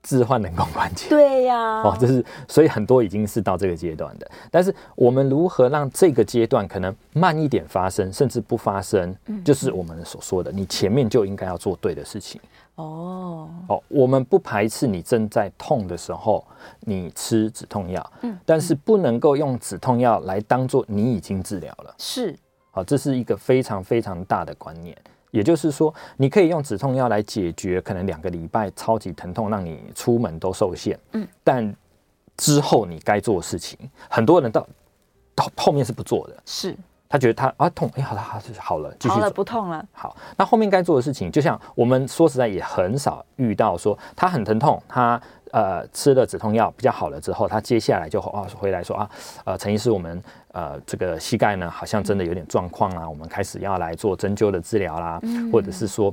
[0.00, 12.40] 置换人工关节，对呀，哦，这是所以很多已经是到这个阶段的，但是我们如何让这个阶段可能慢一点发生，甚至不发生，嗯就是我们所说的，你前面就应该要做对的事情。
[12.76, 13.50] 哦。
[13.66, 16.42] 哦，我们不排斥你正在痛的时候
[16.80, 22.34] 你吃止痛药，嗯，但是不能够用止痛药来当做你已经治疗了，是，
[22.70, 24.96] 好，这是一个非常非常大的观念。
[25.30, 30.98] 也就是说，你可以用止痛药来解决可能两个礼拜超级疼痛，让你出门都受限。
[31.12, 31.74] 嗯，但
[32.36, 34.66] 之后你该做的事情，很多人到
[35.34, 36.36] 到后面是不做的。
[36.46, 36.76] 是，
[37.08, 39.84] 他觉得他啊痛，哎，好了，好了，好了，继续好了，不痛了。
[39.92, 45.20] 好，那后面该做的事情，就像我们说实在也很少遇到说他很疼痛，他
[45.52, 49.10] 呃吃了止痛药比较好了之后，他接下来就啊回来说啊，
[49.44, 50.22] 呃，陈医师，我们。
[50.52, 55.20] 呃，这个膝盖呢，好像真的有点状况啊，我们开始要来做针灸的治疗啦，
[55.52, 56.12] 或者是说，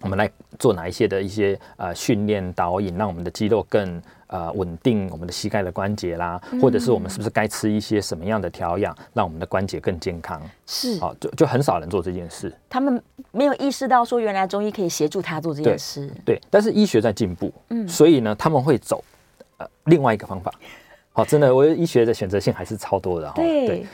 [0.00, 10.40] 我们来做哪一些的一些呃训练导引，让我们的肌肉更呃稳定，我们的膝盖的关节啦，或者是我们是不是该吃一些什么样的调养，让我们的关节更健康？
[10.66, 16.06] 是，好，就就很少人做这件事，他们没有意识到说原来中医可以协助他做这件事。
[16.24, 19.02] 对，对，但是医学在进步，嗯，所以呢，他们会走
[19.56, 20.52] 呃另外一个方法。
[21.14, 23.34] 哦，真的，我医学的选择性还是超多的哈。
[23.34, 23.84] 对，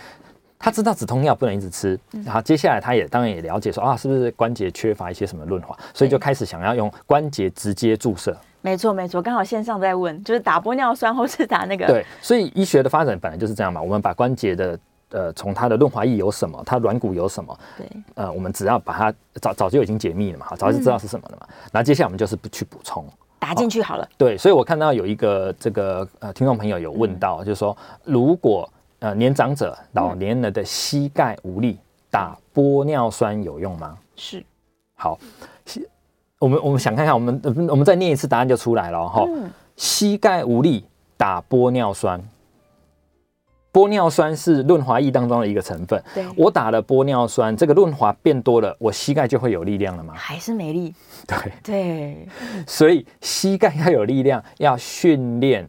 [0.64, 8.34] 他知道止痛药不能一直吃，然后接下来他也当然也了解说啊，是不是关节缺乏一些什么润滑，所以就开始想要用关节直接注射。
[8.62, 11.86] 没错，没错，刚好线上在问，就是打玻尿酸或是打那个。
[11.86, 14.78] 对，所以医学的发展本来就是这样嘛，我们把关节的
[15.10, 23.04] 呃，从它的润滑液有什么，它软骨有什么，对，呃，我们只要把它早早就已经解密了嘛，早就知道是什么了嘛，然后接下来我们就是不去补充。
[23.38, 24.08] 打进去好了。
[24.16, 28.66] 对，所以我看到有一个这个呃听众朋友有问到，就是说如果
[29.04, 31.78] 呃年长者老年人的膝盖无力，
[32.10, 33.98] 打玻尿酸有用吗？
[34.16, 34.42] 是。
[34.94, 35.18] 好，
[36.38, 39.28] 我们我们想看看，我们我们再念一次答案就出来了哈。
[39.76, 40.86] 膝盖无力
[41.18, 42.18] 打玻尿酸。
[43.70, 46.02] 玻尿酸是润滑液当中的一个成分。
[46.14, 50.14] 对，我打了玻尿酸，这个润滑变多了，我膝盖就会有力量了吗？
[50.16, 50.94] 还是没力？
[51.26, 52.28] 对对，
[52.66, 55.68] 所以膝盖要有力量，要训练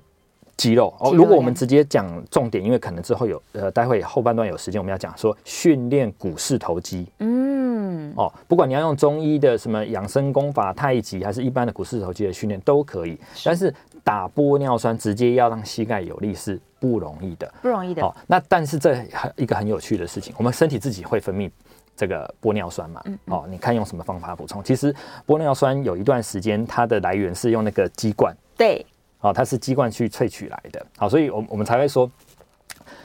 [0.57, 1.13] 肌肉哦。
[1.13, 7.07] 如果我们直接讲重点，因为可能之后有呃，待会后半段有时间，我们要讲说训练股四头肌。
[7.19, 16.59] 嗯，哦，不管你要用中医的什么养生功法、太极，还是一般的股四头肌的训练都可以，但是打玻尿酸直接要让膝盖有力是。
[16.77, 18.03] 不容易的，不容易的。
[18.03, 21.49] 哦，那但是这很一个很有趣的事情，我们身体自己会分泌
[21.95, 23.01] 这个玻尿酸嘛？
[23.25, 24.63] 哦，你看用什么方法补充？
[24.63, 24.93] 其实
[25.25, 28.85] 玻尿酸有一段时间它的来源是用那个鸡冠，对，
[29.19, 30.85] 哦，它是鸡冠去萃取来的。
[30.97, 32.09] 好，所以我我们才会说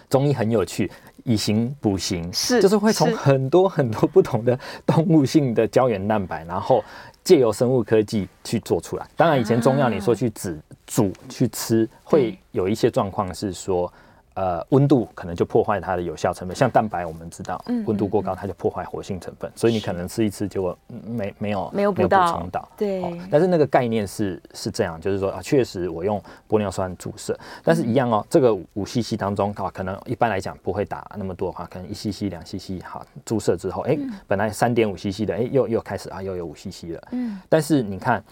[0.09, 0.91] 中医很有趣，
[1.25, 6.83] 以形补形，是，就是会从很多很多不同的动物性的胶原蛋白，然后。
[7.23, 13.93] 借由生物科技去做出来，当然以前中药你说去煮煮去吃，会有一些状况是说。
[14.41, 20.75] 呃，温度可能就破坏它的有效成分，像蛋白，我们知道，温度过高它就破坏活性成分，所以你可能吃一吃就
[21.05, 23.21] 没没有没有补充到，对。
[23.31, 37.39] 但是那个概念是是这样，就是说啊，确实我用玻尿酸注射，但是一样哦，这个五 CC 当中啊，可能一般来讲不会打那么多的话，可能一 CC 两 CC 好，注射之后，哎，本来三点五 CC 的，哎，又又开始啊，又有五 CC 了，嗯。
[37.47, 38.25] 但是你看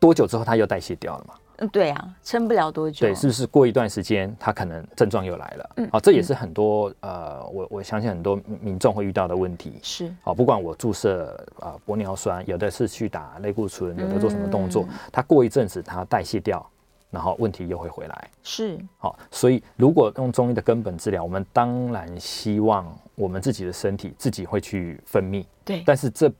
[0.00, 1.34] 多久之后它又代谢掉了嘛？
[1.60, 3.06] 嗯，对啊，撑不了多久。
[3.06, 5.70] 对，是不是过一段时间，他可能症状又来了？
[5.76, 9.78] 嗯，好，这也是很多呃，我我相信很多民众会遇到的问题。
[9.82, 16.64] 是，好，不管我注射啊玻尿酸，有的是去打类固醇，有的做什么动作，它过一阵子它代谢掉，
[17.10, 18.30] 然后问题又会回来。
[18.44, 25.44] 是，好，所以如果用中医的根本治疗，我们当然希望我们自己的身体自己会去分泌。
[25.64, 26.32] 对，但是这，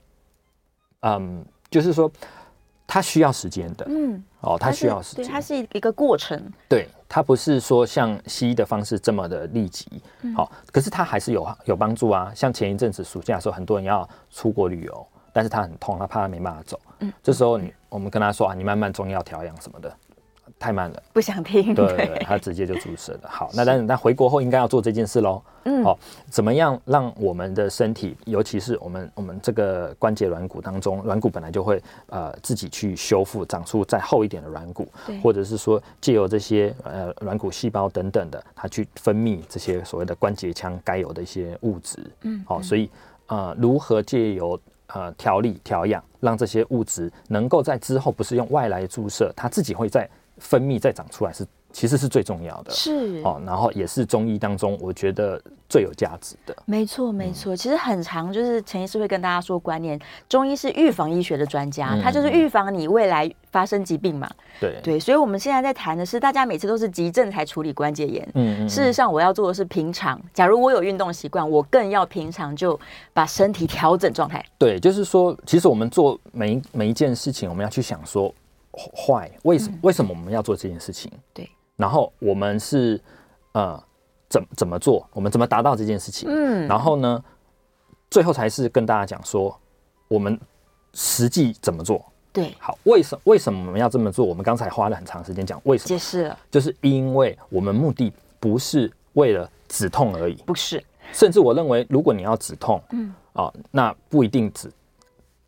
[1.00, 2.08] 嗯，就是说。
[2.90, 10.00] 它需要时间的，嗯，哦，它需要时间，对，它是一个过程，对，它不是说像西医的方式这么的立即，
[10.36, 12.32] 好，嗯，可是它还是有有帮助啊。
[12.34, 19.92] 像前一阵子暑假的时候，很多人要出国旅游，但是他很痛，他怕他没办法走，嗯，这时候你我们跟他说啊，你慢慢中药调养什么的。
[20.58, 21.74] 太慢了，不想听。
[21.74, 23.28] 对，对，对，他直接就注射了。
[23.28, 25.40] 好，那但是那回国后应该要做这件事喽。
[25.64, 25.98] 嗯，好，
[26.30, 34.88] 怎么样让我们的身体，尤其是我们我们这个关节软骨当中，软骨本来就会呃自己去修复，长出再厚一点的软骨，
[35.22, 41.98] 或者是说借由这些呃软骨细胞等等的，它去分泌这些所谓的关节腔该有的一些物质。
[42.22, 42.90] 嗯，好，所以
[43.26, 50.08] 呃如何借由呃调理调养，让这些物质能够在之后不是用外来注射，它自己会再
[50.40, 51.46] 分泌再长出来是。
[51.70, 56.56] 其实是最重要的，是哦，然后也是中医当中我觉得最有价值的。
[56.64, 57.54] 没错，没错。
[57.54, 64.28] 其实很长就是陈医师会跟大家说观念，中医是预防医学的专家，他就是预防你未来发生疾病嘛。
[64.58, 68.26] 对对，所以我们现在在谈的是，大家每次都是急症才处理关节炎。
[68.34, 68.68] 嗯嗯。
[68.68, 70.18] 事实上，我要做的是平常。
[70.32, 72.80] 假如我有运动习惯，我更要平常就
[73.12, 74.42] 把身体调整状态。
[74.56, 78.34] 对，就是说，其实我们做每一每一件事情，我们要去想说，
[78.94, 81.10] 坏为什么为什么我们要做这件事情？
[81.34, 81.48] 对。
[81.76, 83.00] 然后我们是
[83.52, 83.82] 呃
[84.28, 85.06] 怎怎么做？
[85.12, 86.28] 我们怎么达到这件事情？
[86.30, 87.22] 嗯，然后呢，
[88.10, 89.56] 最后才是跟大家讲说
[90.08, 90.38] 我们
[90.94, 92.04] 实际怎么做。
[92.32, 94.24] 对，好，为什么为什么我们要这么做？
[94.24, 104.70] 我们刚才花了很长时间讲为什么，解释了，就是因为我们目的不是为了止痛而已，不是，甚至我认为，如果你要止痛，嗯，哦，那不一定止。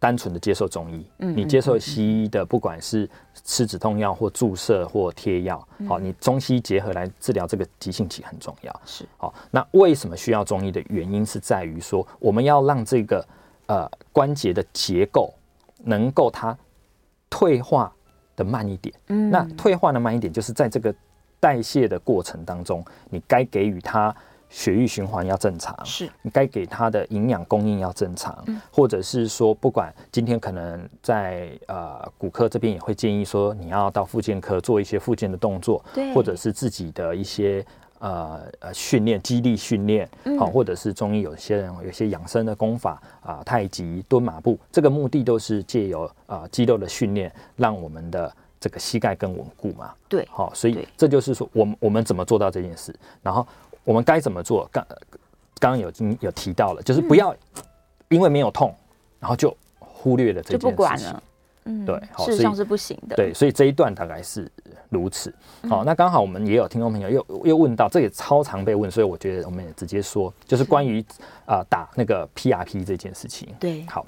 [0.00, 3.08] 单纯的接受中医，嗯你接受西医的，不管是
[3.44, 8.80] 吃止痛药或注射或贴药，好，你中西结合来治疗这个急性期很重要。
[8.86, 13.22] 是，好，那为什么需要中医的原因是在于说，我们要让这个
[13.66, 15.32] 呃关节的结构
[15.84, 16.56] 能够它
[17.28, 17.92] 退化
[18.34, 18.94] 的慢一点。
[19.08, 20.92] 嗯，那退化的慢一点，就是在这个
[21.38, 24.16] 代谢的过程当中，你该给予它。
[24.50, 26.10] 血液循环要正常，是。
[26.22, 37.64] 你该给他的营养供应要正常，嗯、或者是说，不管今天可能在呃骨科这边也会建议说，你要到复健科做一些复健的动作，对，或者是自己的一些
[38.00, 40.04] 呃呃训练、肌力训练，
[40.36, 53.46] 好、嗯，或者是中医有些人有些养生的功法啊、呃，太极、蹲马步，这个目的都是借由啊、呃、肌肉的训练，让我们的这个膝盖更稳固嘛，对，好，所以这就是说，我们我们怎么做到这件事，然后。
[53.90, 54.68] 我们该怎么做？
[54.70, 54.86] 刚
[55.58, 57.34] 刚刚有有提到了，就是不要
[58.06, 58.72] 因为没有痛，
[59.18, 61.22] 然后就忽略了这件事情，就不管了。
[61.64, 63.16] 嗯，对，事实上是不行的。
[63.16, 64.48] 对，所以这一段大概是
[64.90, 65.34] 如此。
[65.68, 71.04] 好，那刚好我们也有听众朋友又又问到，这也超常被问，所以我觉得我们也直接说，就是关于
[71.44, 73.48] 啊打那个 PRP 这件事情。
[73.58, 74.06] 对，好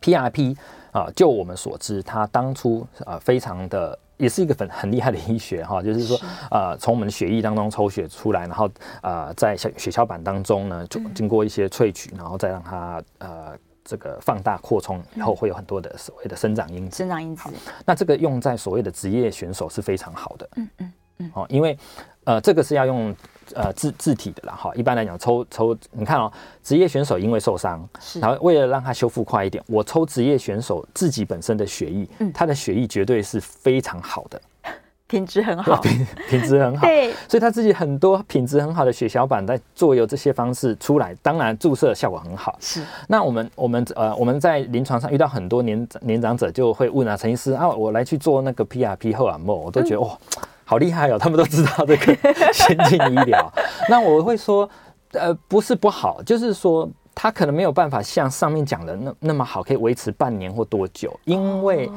[0.00, 0.56] ，PRP
[0.92, 3.98] 啊，就我们所知，它当初啊非常的。
[4.16, 6.18] 也是一个很很厉害的医学哈， 就是说，
[6.50, 8.68] 呃，从我们的血液当中抽血出来，然后
[9.02, 16.96] 呃，在小血小板当中呢，就经过一些萃取，然后再让它呃这个放大扩充以后，会有很多的所谓的生长因子。
[16.96, 17.48] 生长因子。
[17.84, 20.48] 那这个用在所谓的职业选手是非常好的。
[20.56, 21.30] 嗯嗯嗯。
[21.34, 21.78] 哦，因为
[22.24, 23.14] 呃，这个是要用。
[23.54, 27.86] 呃，字字体的啦哈，一般来讲抽抽，你看哦，职业选手因为受伤，
[28.20, 34.40] 然后为了让他修复快一点，我抽职业选手自己本身的血液，嗯，他的血液绝对是非常好的，
[35.06, 42.56] 品质很好，品品质很好，对，所以他自己很多品质很好的血小板在做由这些方式出来，当然注射效果很好。
[42.60, 50.18] 是，那我们我们呃我们在临床上遇到很多年年长者就会问啊，陈医师啊，我来去做那个 PRP 荷尔蒙，我都觉得、嗯、哇。
[50.64, 51.18] 好厉害哦！
[51.20, 52.16] 他们都知道这个
[52.52, 53.52] 先进医疗。
[53.88, 54.68] 那我会说，
[55.12, 61.18] 呃，不是不好，就是说他可能没有办法像上面讲的那那么好，可以维持半年或多久。
[61.24, 61.90] 因为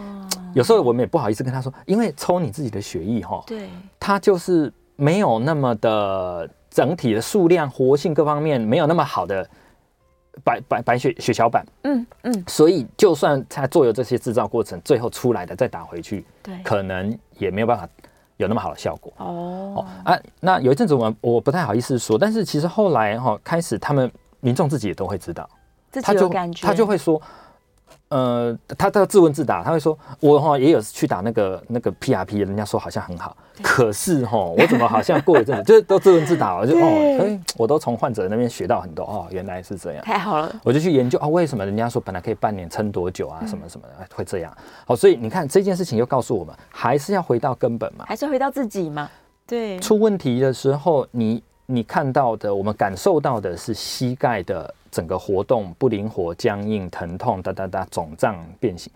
[0.53, 9.47] 有时候我们也不好意思跟他说，因为抽你自己的血液哈，对，他就是没有那么的整体的数量、活性各方面没有那么好的
[10.43, 11.65] 白白白血血小板。
[11.83, 17.87] 嗯嗯，所以就算他做有这些制造过程，最后出来的再打回去，对，可能也没有办法。
[18.37, 19.13] 有那么好的效果。
[19.17, 25.47] 哦，哦啊，那有一阵子我我不太好意思说，但是其实后来哈、哦、开始，他们民众自己也都会知道，
[26.01, 26.65] 他就感觉。
[26.65, 27.21] 他就会说。
[28.09, 44.55] 呃，他他自问自答，他会说：“我哈也有去打那个那个 PRP，人家说好像很好，可是哈，我怎么好像过一阵子，就是都自问自答，我就哦，哎，我都从患者那边学到很多哦，原来是这样，太好了，我就去研究啊，为什么人家说本来可以半年撑多久啊，什么什么的会这样？
[44.85, 49.09] 好，所以你看这件事情又告诉我们，还是要回到根本嘛，还是回到自己嘛，
[49.45, 58.91] 对，出问题的时候，你你看到的，我们感受到的是膝盖的。”整个活动不灵活、僵硬、疼痛、哒哒哒、肿胀、变形，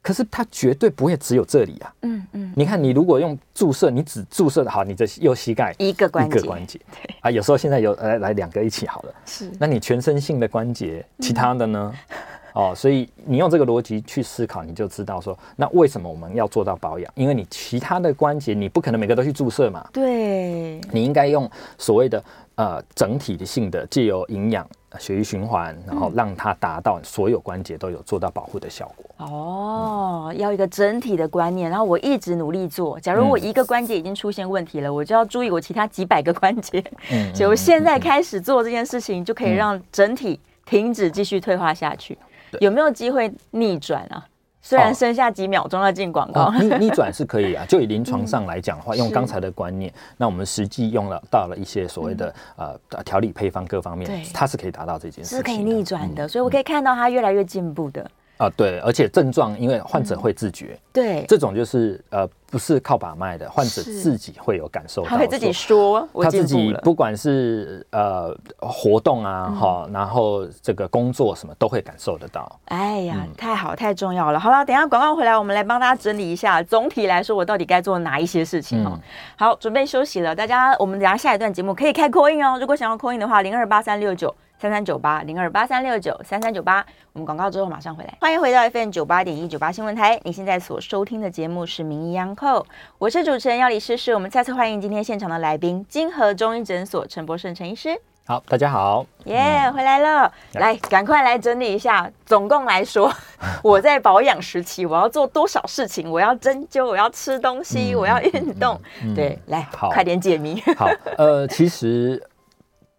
[0.00, 1.94] 可是它绝对不会只有这里啊！
[2.02, 11.92] 嗯嗯，你看，你如果用注射，你只注射的好，你的右膝盖一个关节，一个关节，对啊，有时候现在有来来两个一起好了，是，那你全身性的关节，其他的呢？
[12.10, 12.16] 嗯、
[12.54, 17.12] 哦，所以你用这个逻辑去思考，你就知道说，那为什么我们要做到保养？
[17.14, 22.22] 因为你其他的关节，你不可能每个都去注射嘛，对，你应该用所谓的
[22.54, 24.66] 呃整体的性的借由营养。
[24.98, 29.24] 血液循环，然后让它达到所有关节都有做到保护的效果。
[29.24, 32.98] 哦，嗯、要一个整体的观念，然后我一直努力做。
[32.98, 36.82] 假如我一个关节已经出现问题了，嗯、我就要注意我其他几百个关节。
[37.12, 42.18] 嗯，所以我现在开始做这件事情，就可以让整体停止继续退化下去。
[42.58, 44.26] 有没有机会逆转啊？
[44.62, 47.64] 虽然剩下几秒钟要进广告，哦、逆 逆转是可以啊。
[47.66, 56.26] 就以临床上来讲的话，嗯、用刚才的观念，那我们实际用了到了一些所谓的、嗯、呃调理配方各方面，它是可以达到这件事情，是可以逆转的。
[56.26, 58.06] 嗯、所以我可以看到它越来越进步的。
[58.40, 72.50] 啊，对，而且症状因为患者会自觉，对，这种就是呃不是靠把脉的，患者自己会有感受到，他会自己说，他自己不管是呃活动啊哈，然后这个工作什么都会感受得到。
[72.64, 74.40] 哎呀，太好，太重要了。
[74.40, 78.98] 好了，等下广告回来，我们来帮大家整理一下，总体来说我到底该做哪一些事情哦。
[79.36, 84.34] 好，准备休息了，大家，我们等下下一段节目可以开 call in 哦，如果想要 call in 的话，零二八三六九。
[84.60, 86.84] 三三九八零二八三六九三三九八，
[87.14, 88.14] 我们广告之后马上回来。
[88.20, 92.62] 欢迎回到 FM 九八点一九八新闻台，你现在所收听的节目是名医央叩，
[92.98, 94.12] 我是主持人药理诗诗。
[94.12, 97.98] 我们再次欢迎今天现场的来宾，金河中医诊所陈博胜陈医师。
[98.26, 102.12] 好，大家好，耶、yeah, 嗯，回来了，来，赶快来整理一下。
[102.26, 103.10] 总共来说，
[103.64, 106.10] 我在保养时期我要做多少事情？
[106.10, 108.78] 我要针灸，我要吃东西，嗯、我要运动。
[109.02, 110.60] 嗯嗯、对，来，好快点解谜。
[110.76, 110.86] 好，
[111.16, 112.22] 呃，其实。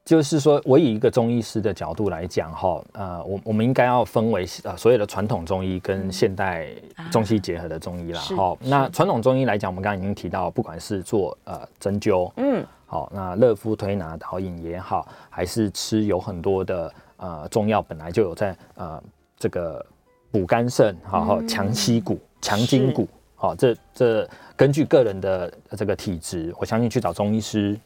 [0.03, 6.67] 就是说，我以一个中医师的角度来讲，哈，呃，我我们应该要分为呃所有的传统中医跟现代
[7.11, 8.19] 中西结合的中医啦。
[8.19, 8.57] 哈。
[8.61, 19.01] 那传统中医来讲，我们刚刚已经提到，不管是做呃针灸，嗯，好，那热敷推拿导引也好，还是吃有很多的呃中药，本来就有在呃
[19.37, 19.85] 这个
[20.31, 27.79] 补肝肾，好，好强膝骨、强筋骨，好，这这根据个人的这个体质，我相信去找中医师。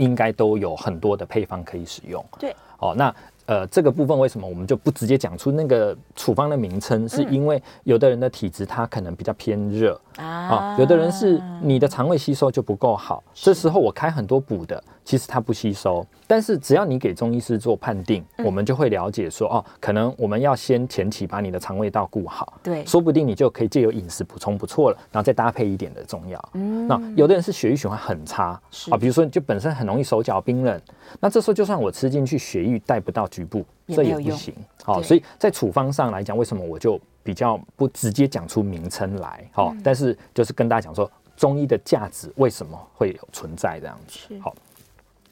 [0.00, 2.24] 应该都有很多的配方可以使用。
[2.38, 3.14] 对，哦，那
[3.46, 7.08] 呃，这个部分为什么我们就不直接讲出那个处方的名称？
[7.08, 14.82] 是因为有的人的体质他可能比较偏热啊，有的人是你的肠胃吸收就不够好，这时候我开很多补的。
[15.10, 26.40] 其实它不吸收，但是只要你给中医师做判定，嗯、我们就会了解说，哦，可能我们要先前期把你的肠胃道顾好，对，说不定你就可以借由饮食补充不错了，然后再搭配一点的中药。
[26.52, 28.50] 嗯，那有的人是血液循环很差
[28.88, 30.80] 啊，比如说就本身很容易手脚冰冷，
[31.18, 34.54] 那这时候就算我吃进去血液带不到局部，也这也不行。
[34.84, 39.44] 好、哦，所以在处方上来讲，为什么我就比较不直接讲出名称来？
[39.50, 44.38] 好、哦，嗯、但是就是跟大家讲说，中医的价值为什么会有存在这样子？
[44.40, 44.54] 好。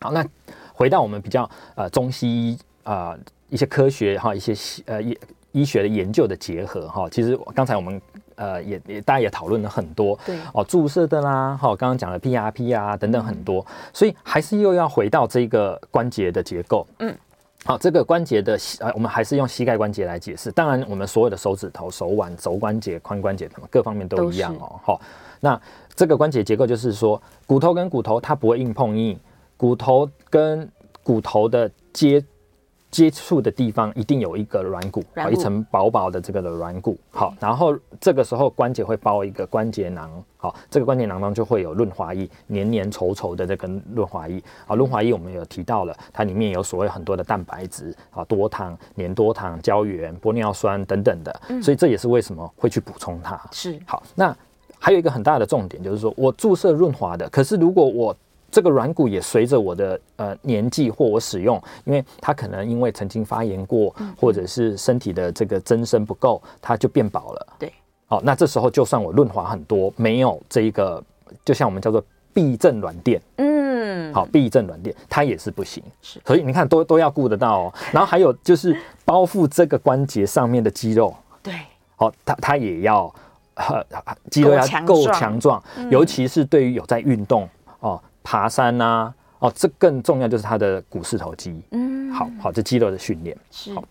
[0.01, 0.25] 好，那
[0.73, 3.19] 回到我们比较呃中西医啊、呃、
[3.49, 4.55] 一些科学哈一些
[4.87, 5.19] 呃医
[5.53, 8.01] 医学的研究的结合哈，其实刚才我们
[8.37, 10.39] 呃也也大家也讨论了很多，对。
[10.53, 17.13] 哦注射的啦哈，刚刚讲的 PRP 啊等等很多，所以还是又要回到这个关节的结构，嗯，
[17.65, 25.01] 好，这个关节的呃我们还是用膝盖关节来解释，当然我们所有的手指头、手腕、肘关节、髋关节各方面都一样哦，好，
[25.41, 25.61] 那
[25.97, 29.19] 这个关节结构就是说骨头跟骨头它不会硬碰硬。
[29.59, 30.67] 骨头跟
[31.03, 32.25] 骨头的接
[32.91, 53.39] 接触的地方一定有一个软骨，好，一层薄薄的这个的软骨，好，然后这个时候关节会包一个关节囊，好，这个关节囊中就会有润滑液，黏黏稠稠的这个润滑液，好，润滑液我们有提到了，它里面有所谓很多的蛋白质，啊，多糖、粘多糖、胶原、玻尿酸等等的，所以这也是为什么会去补充它。
[53.53, 54.35] 是，好，那
[54.79, 58.17] 还有一个很大的重点就是说我注射润滑的，可是如果我
[58.51, 67.47] 这个软骨也随着我的呃年纪或我使用，因为它可能因为曾经发炎过，或者是身体的这个增生不够，它就变薄了。
[67.59, 67.73] 对，
[68.07, 71.03] 好，那这时候就算我润滑很多，没有这一个，
[71.45, 75.83] 就像我们叫做避震软垫，嗯，好，避震软垫它也是不行。
[76.01, 77.75] 是，所以你看都都要顾得到哦。
[77.93, 78.75] 然后还有就是
[79.05, 81.53] 包覆这个关节上面的肌肉，对，
[81.97, 83.13] 好，它它也要
[83.57, 83.85] 呃
[84.31, 87.49] 肌肉要够强壮，尤其是对于有在运动哦。
[88.31, 93.35] 爬山呐、啊，哦，这更重要就是他的股四头肌，嗯，好好，这肌肉的训练。
[93.51, 93.73] 是。
[93.75, 93.83] 好，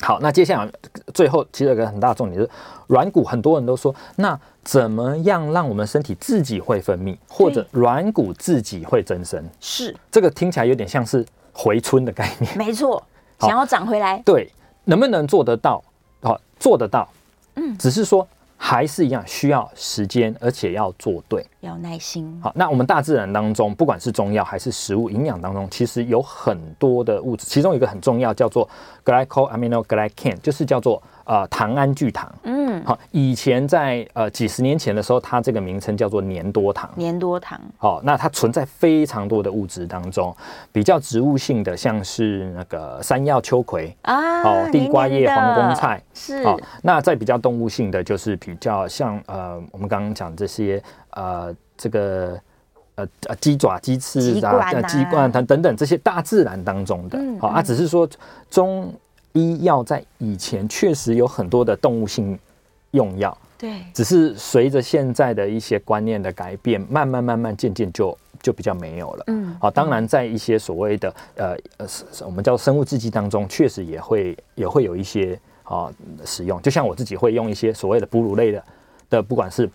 [0.00, 0.72] 好，那接下来
[1.14, 2.50] 最后其实有个很大的重点就是
[2.88, 9.40] 软骨，很多人都说，那怎么样让我们身体自己会分泌，或者软骨自己会增生？
[9.60, 9.94] 是。
[10.10, 13.00] 这个听起来有点像是回春的概念，没错，
[13.38, 14.50] 想要长回来，对，
[14.82, 15.80] 能不能做得到？
[16.22, 17.08] 好，做得到，
[17.54, 18.26] 嗯，只是说。
[18.62, 22.38] 还是一样需要时间，而且要做对，要耐心。
[22.42, 28.68] 好，那我们大自然当中，不管是中药还是食物营养当中，其实有很多的物质，其中一个很重要，叫做
[29.04, 31.02] glycosaminoglycan，就是叫做。
[31.30, 36.90] 呃，糖胺聚糖，嗯，好，以前在呃几十年前的时候，它这个名称叫做粘多糖。
[36.98, 40.36] 粘多糖，好，那它存在非常多的物质当中，
[40.72, 46.44] 比较植物性的，像是那个山药、秋葵啊，哦，地瓜叶、黄公菜是。
[46.44, 52.36] 好，那在比较动物性的，就是比较像呃，我们刚刚讲这些呃，这个
[52.96, 58.08] 呃呃鸡爪、鸡翅啊、鸡冠等等这些大自然当中的，好啊，只是说
[58.50, 58.92] 中。
[59.32, 62.38] 医药在以前确实有很多的动物性
[62.92, 69.24] 用药，对，只是随着现在的一些观念的改变，慢慢慢慢渐渐就就比较没有了。
[69.28, 71.86] 嗯，好，当然在一些所谓的呃呃，
[72.24, 75.92] 我们叫生物制剂当中，确实也会也会有一些啊
[76.24, 78.64] 使用，就像我自己会用一些所谓的哺乳类的
[79.08, 79.70] 的，不管是。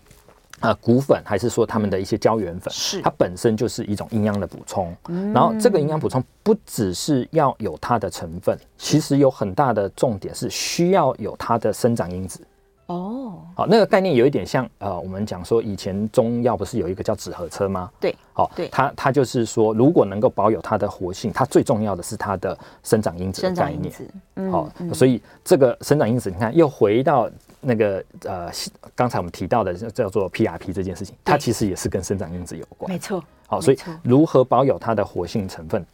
[0.60, 4.96] 啊，骨粉还是说他们的一些胶原粉，是它本身就是一种营养的补充。
[5.34, 12.40] 然后这个营养补充不只是要有它的成分，其实有很大的重点是需要有它的生长因子。
[12.86, 17.90] 哦，好，那个概念有一点像呃，我们讲说以前中药不是有一个叫纸盒车吗？
[18.00, 23.92] 对，好，对，它它就是说，如果能够保有它的活性，它最重要的是它的生长因子的概念。
[24.50, 27.30] 好，所以这个生长因子，你看又回到。
[27.68, 28.48] 那个呃，
[28.94, 32.88] 刚才我们提到的叫做 PRP 这件事情，它其实也是跟生长因子有关。
[32.88, 33.20] 没错。
[33.48, 35.84] 好，所以如何保有它的活性成分，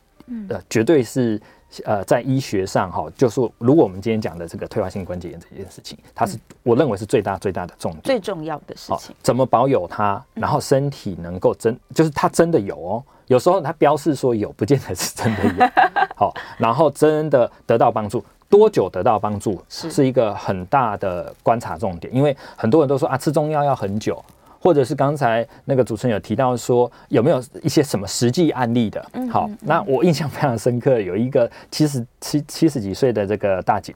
[0.51, 1.41] 呃，绝对是
[1.85, 9.15] 呃，在医学上哈，就是如果我们今天讲的这个退化性关节炎这件事情，它是我认为是最大最大的重点，最重要的事情。
[9.23, 13.03] 怎么保有它，然后身体能够真，就是它真的有哦。
[13.29, 15.71] 有时候它标示说有，不见得是真的有。
[16.17, 18.25] 好，然后真的得到帮助。
[18.51, 24.23] 多久得到帮助是一个很大的观察重点，因为很多人都说啊，吃中药要很久，
[24.63, 29.05] 或者是刚才那个主持人有提到说有没有一些什么实际案例的？
[29.29, 33.93] 好，那我印象非常深刻，有一个七十七七十几岁的这个大姐，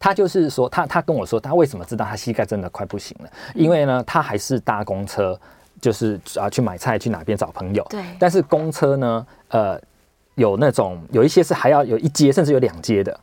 [0.00, 3.30] 她就是说，她她跟我说，她为什么知道她膝盖真的快不行了？
[3.54, 5.38] 因为呢，她还是搭公车，
[5.82, 9.78] 就是啊去买菜去哪边找朋友，对，但是公车呢，呃，
[10.36, 13.20] 有那种有一些是还要有一阶，甚至有两阶的。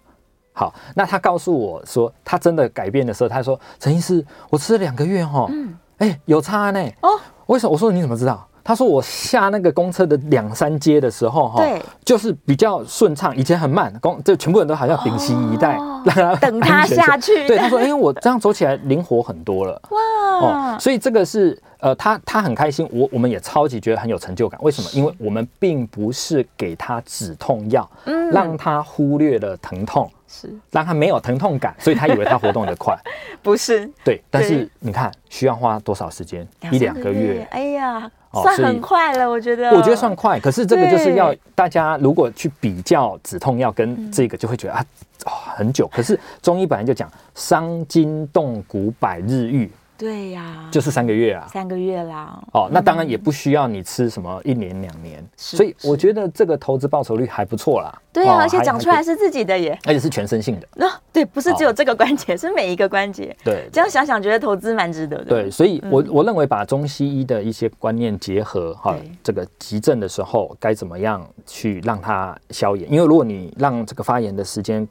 [0.51, 6.79] 好，那他告诉我说，他真的改变的时候，他说：“陈医师，我吃了两个月哈，嗯，哎，有差呢。
[7.01, 7.09] 哦，
[7.45, 7.71] 为什么？
[7.71, 8.45] 我说你怎么知道？
[8.61, 15.75] 他说我下那个公车的两三阶的时候哈，对，就是比较顺畅，以前很慢，公就全部人都好像屏息以待，
[16.05, 17.47] 让他等他下去。
[17.47, 19.81] 对，他说，因为我这样走起来灵活很多了。
[19.89, 24.59] 哇，哦，所以这个是呃，他他很开心，我我们也超级觉得很有成就感。
[24.61, 24.89] 为什么？
[24.93, 30.07] 因为我们并不是给他止痛药，嗯，让他忽略了疼痛。
[30.31, 32.95] 是让他没有疼痛感，所以他以为他活动的快，
[33.41, 33.89] 不是？
[34.03, 36.47] 对，但是你看需要花多少时间？
[36.71, 37.47] 一两个月。
[37.49, 39.71] 哎呀，算很快了，我觉得。
[39.71, 44.85] 我觉得算快，可是这个就是要大家如果去比较止痛药跟这个，就会觉得啊，
[45.25, 45.87] 很久。
[45.87, 49.69] 可是中医本来就讲伤筋动骨百日愈。
[49.99, 52.41] 对呀，就是三个月啊，三个月啦。
[52.53, 57.93] 哦，那当然也不需要你吃什么一年两年，所以我觉得这个投资报酬率还不错啦。
[58.13, 60.67] 对啊，而且长出来是自己的耶，而且是全身性的。
[60.75, 63.35] 那对，不是只有这个关节， 是每一个关节。
[63.43, 65.25] 对，这样想想觉得投资蛮值得的。
[65.25, 72.89] 对，所以我我认为把中西医的一些观念结合哈，这个急症的时候该怎么样去让它消炎？
[72.89, 74.87] 因为如果你让这个发炎的时间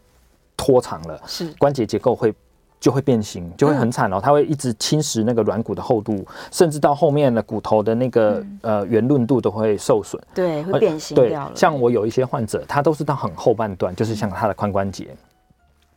[0.55, 2.35] 拖长了，是关节结构会。
[2.81, 4.21] 就会变形，就会很惨哦。
[4.23, 10.21] 它会一直侵蚀那个软骨的厚度，甚至到后面的骨头的那个呃圆润度都会受损。
[10.35, 11.53] 对，会变形掉了。
[11.55, 15.09] 像我有一些患者，他都是到很后半段，就是像他的髋关节。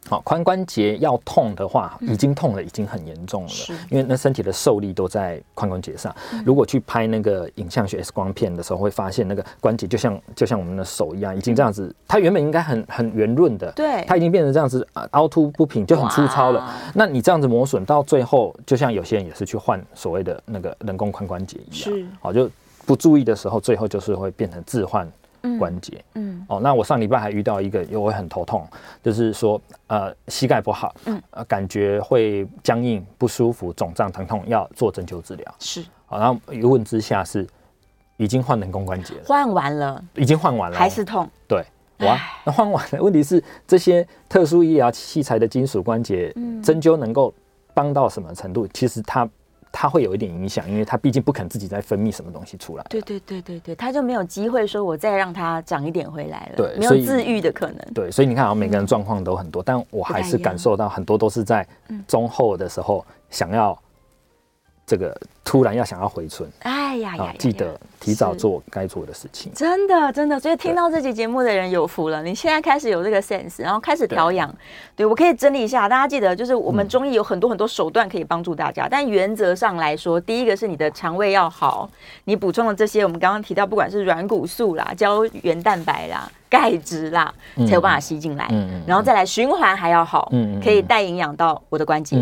[0.09, 3.49] 好，髋关节要痛的话，已经痛了，已经很严重了。
[3.49, 6.13] 是，因为那身体的受力都在髋关节上。
[6.43, 11.95] 如果去拍那个影像学 X 光片的时候，会发现那个关节就像就像我们的手一样，已经这样子。
[12.07, 16.73] 它原本应该很很圆润的，对，它已经变成这样子啊，凹凸不平，就很粗糙了。
[16.93, 22.49] 那你这样子磨损到最后，就像有些人也是去换所谓的那个人工髋关节一样，是，好，就
[22.85, 25.07] 不注意的时候，最后就是会变成置换。
[25.57, 28.67] 关节，嗯，哦，那我上礼拜还遇到一个，因为我很头痛，
[29.01, 35.55] 就是说，呃，膝盖不好，嗯，呃，感觉会僵硬、不舒服、肿胀、疼痛，要做针灸治疗。
[35.59, 37.47] 是，好，然后一问之下是
[38.17, 41.27] 已经换人工关节了，换完了，已经换完了，还是痛？
[41.47, 41.65] 对，
[41.99, 46.31] 哇，那换完了，问题是这些特殊医疗器材的金属关节，
[46.63, 47.33] 针灸能够
[47.73, 48.67] 帮到什么程度？
[48.73, 49.27] 其实它。
[49.71, 52.85] 它会有一点影响，因为它毕竟不肯自己再分泌什么东西出来。
[52.89, 56.57] 对对对对对，它就没有机会说我再让它长一点回来了。
[56.57, 57.77] 对，没有自愈的可能。
[57.93, 61.67] 对，所以你看啊，每个人状况都很多，但我还是感受到很多都是在
[62.07, 63.77] 中后的时候想要。
[64.83, 65.15] 这个
[65.45, 69.53] 突然要想要回春，哎呀呀，记得提早做该做的事情。
[69.53, 72.23] 真的真的，所以听到这期节目的人有福了。
[72.23, 74.53] 你现在开始有这个 sense，然后开始调养。
[74.95, 81.87] 对，我可以整理一下，大家记得，就是我们中医有很多很多手段可以帮助大家，但原则上来说，第一个是你的肠胃要好，
[82.25, 86.29] 你补充的这些我们刚刚提到，不管是软骨素啦、胶原蛋白啦。
[86.51, 87.33] 钙质啦，
[87.65, 88.45] 才有办法吸进来，
[88.85, 90.29] 然后再来循环还要好，
[90.61, 92.17] 可以带营养到我的关节，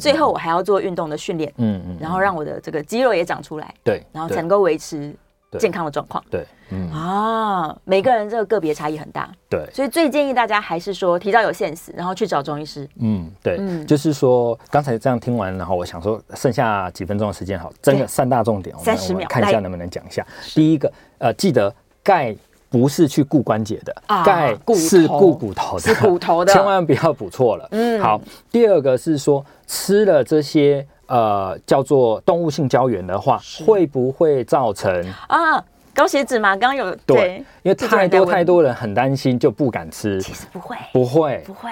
[0.00, 1.52] 最后我还要做运动的训练，
[2.00, 5.14] 然后让我的这个肌肉也长出来，对，然后才能够维持
[5.58, 6.22] 健康的状况。
[6.30, 9.30] 对，嗯啊，每个人这个个别差异很大。
[9.48, 12.88] 对，所以最建议大家还是说提早有现实，然后去找中医师。
[13.00, 20.26] 嗯，对，嗯、就是说刚才这样听完，然后我想说剩下几分钟的时间，好，真的三大重点，三十秒，看一下能不能讲一下。
[20.54, 22.34] 第一个，呃，记得钙
[22.68, 23.94] 不是去固关节的，
[24.24, 27.68] 钙、啊、是固骨头的，是骨头的， 千万不要补错了。
[27.70, 28.20] 嗯，好。
[28.50, 30.84] 第二个是说吃了这些
[31.14, 34.90] 呃叫做动物性胶原的话，会不会造成
[35.28, 35.64] 啊？
[35.94, 40.20] 高血脂嘛，刚刚有对，因为太多太多人很担心，就不敢吃。
[40.20, 41.70] 其实不会，不会，不会。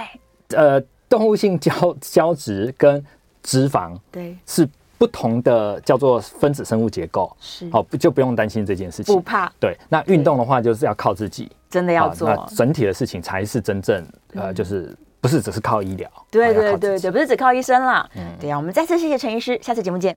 [0.51, 3.05] 呃，动物性胶胶质跟
[3.43, 7.37] 脂肪对是不同的，叫做分子生物结构。
[7.41, 9.13] 是，好，就不用担心这件事情。
[9.13, 9.51] 不怕。
[9.59, 12.29] 对，那运动的话就是要靠自己，真的要做。
[12.29, 16.11] 那整体的事情才是真正呃，就是不是只是靠医疗。
[16.33, 18.05] 对对对对，不是只靠医生啦。
[18.17, 20.11] 嗯，对呀，我们再次谢谢陈医师，下次节目见。